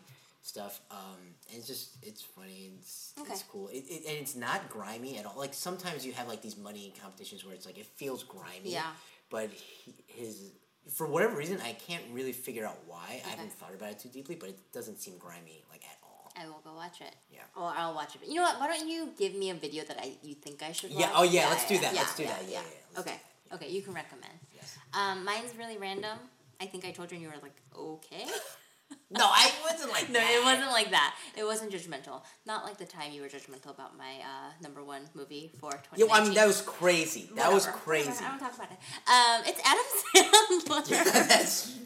[0.42, 0.80] stuff.
[0.90, 1.16] Um,
[1.48, 2.72] and it's just it's funny.
[2.78, 3.32] It's Okay.
[3.32, 3.68] it's cool.
[3.68, 5.38] It, it, and it's not grimy at all.
[5.38, 8.72] Like sometimes you have like these money competitions where it's like it feels grimy.
[8.72, 8.90] Yeah.
[9.30, 10.52] But he, his
[10.92, 13.22] for whatever reason I can't really figure out why.
[13.24, 16.32] I haven't thought about it too deeply, but it doesn't seem grimy like at all.
[16.40, 17.14] I will go watch it.
[17.32, 17.40] Yeah.
[17.56, 18.22] Or I'll watch it.
[18.26, 18.60] You know what?
[18.60, 21.00] Why don't you give me a video that I you think I should watch?
[21.00, 22.60] Yeah, oh, yeah, let's do that, let's do that, yeah,
[22.94, 23.20] yeah, okay.
[23.52, 24.34] Okay, you can recommend.
[24.54, 24.76] Yes.
[24.92, 26.18] Um, mine's really random.
[26.60, 28.26] I think I told you and you were like, okay.
[29.10, 30.30] No, I wasn't like no, that.
[30.30, 31.14] it wasn't like that.
[31.36, 32.22] It wasn't judgmental.
[32.44, 36.06] Not like the time you were judgmental about my uh, number one movie for 2019.
[36.08, 37.28] Yeah, I mean that was crazy.
[37.36, 38.08] That was crazy.
[38.10, 38.78] whatever, I don't talk about it.
[39.08, 41.04] Um, it's Adam Sandler.
[41.28, 41.76] That's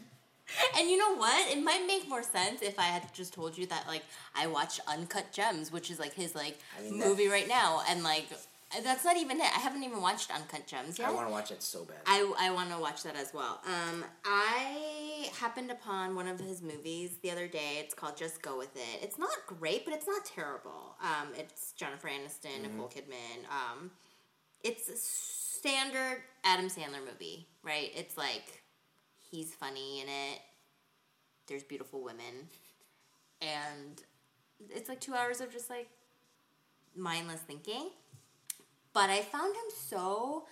[0.78, 1.51] And you know what?
[1.53, 4.03] It might make more sense if I had just told you that like
[4.34, 8.03] I watched Uncut Gems, which is like his like I mean, movie right now, and
[8.03, 8.26] like
[8.85, 9.57] that's not even it.
[9.57, 11.09] I haven't even watched Uncut Gems yet.
[11.09, 11.99] I want to watch it so bad.
[12.07, 13.61] I, I want to watch that as well.
[13.66, 17.79] Um, I happened upon one of his movies the other day.
[17.81, 19.03] It's called Just Go With It.
[19.03, 20.95] It's not great, but it's not terrible.
[21.03, 23.45] Um, it's Jennifer Aniston, Nicole Kidman.
[23.51, 23.91] Um,
[24.62, 27.91] it's a standard Adam Sandler movie, right?
[27.95, 28.62] It's like
[29.31, 30.41] he's funny in it.
[31.49, 32.49] There's beautiful women,
[33.43, 34.01] and
[34.68, 35.89] it's like two hours of just like
[36.97, 37.91] mindless thinking.
[38.93, 40.47] But I found him so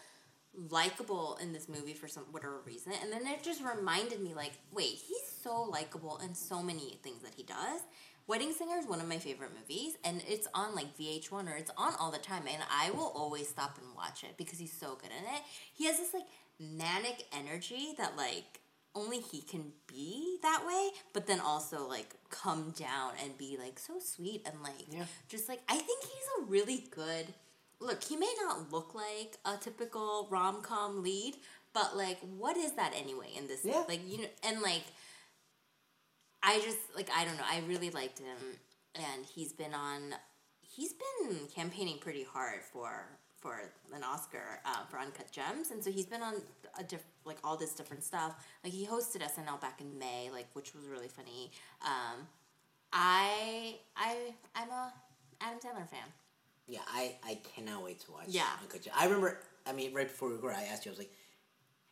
[0.55, 4.53] likable in this movie for some whatever reason, and then it just reminded me like,
[4.72, 7.82] wait, he's so likable in so many things that he does.
[8.26, 11.70] Wedding Singer is one of my favorite movies, and it's on like VH1 or it's
[11.78, 14.97] on all the time, and I will always stop and watch it because he's so
[15.01, 15.43] good in it.
[15.74, 16.26] He has this like
[16.61, 18.61] manic energy that like
[18.95, 23.78] only he can be that way, but then also like come down and be like
[23.78, 25.05] so sweet and like Yeah.
[25.28, 27.26] just like I think he's a really good
[27.81, 31.37] look, he may not look like a typical rom com lead,
[31.72, 33.64] but like, what is that anyway in this?
[33.64, 33.85] Yeah.
[33.89, 34.85] Like you know, and like,
[36.43, 37.45] I just like I don't know.
[37.49, 38.37] I really liked him,
[38.95, 40.14] and he's been on.
[40.61, 43.07] He's been campaigning pretty hard for
[43.41, 43.61] for
[43.95, 46.35] an Oscar uh, for Uncut Gems, and so he's been on
[46.79, 48.35] a diff- like all this different stuff.
[48.64, 51.51] Like he hosted SNL back in May, like which was really funny.
[51.83, 52.26] Um,
[52.93, 54.93] I I I'm a
[55.41, 56.09] Adam Sandler fan.
[56.69, 58.27] Yeah, I, I cannot wait to watch.
[58.29, 58.45] Yeah.
[58.95, 59.41] I remember.
[59.66, 60.91] I mean, right before we were, I asked you.
[60.91, 61.12] I was like,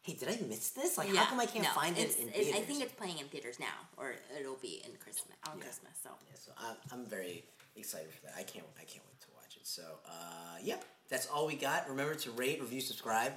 [0.03, 0.97] "Hey, did I miss this?
[0.99, 3.18] Like, Yeah, how come I can't no, find it in theaters?" I think it's playing
[3.18, 5.64] in theaters now, or it'll be in Christmas on Yeah.
[5.64, 5.93] Christmas.
[6.03, 8.35] So Yeah, so I'm, I'm very excited for that.
[8.37, 9.66] I can't I can't wait to watch it.
[9.66, 11.89] So, uh, yep, that's all we got.
[11.89, 13.33] Remember to rate, review, subscribe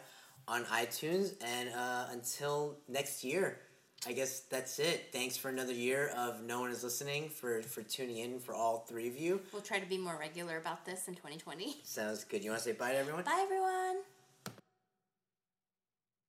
[0.48, 3.60] on iTunes, and uh, until next year.
[4.08, 5.10] I guess that's it.
[5.12, 8.86] Thanks for another year of no one is listening for for tuning in for all
[8.88, 9.42] three of you.
[9.52, 11.78] we'll try to be more regular about this in 2020.
[11.84, 12.44] Sounds good.
[12.44, 13.24] You want to say bye to everyone?
[13.24, 13.98] Bye, everyone.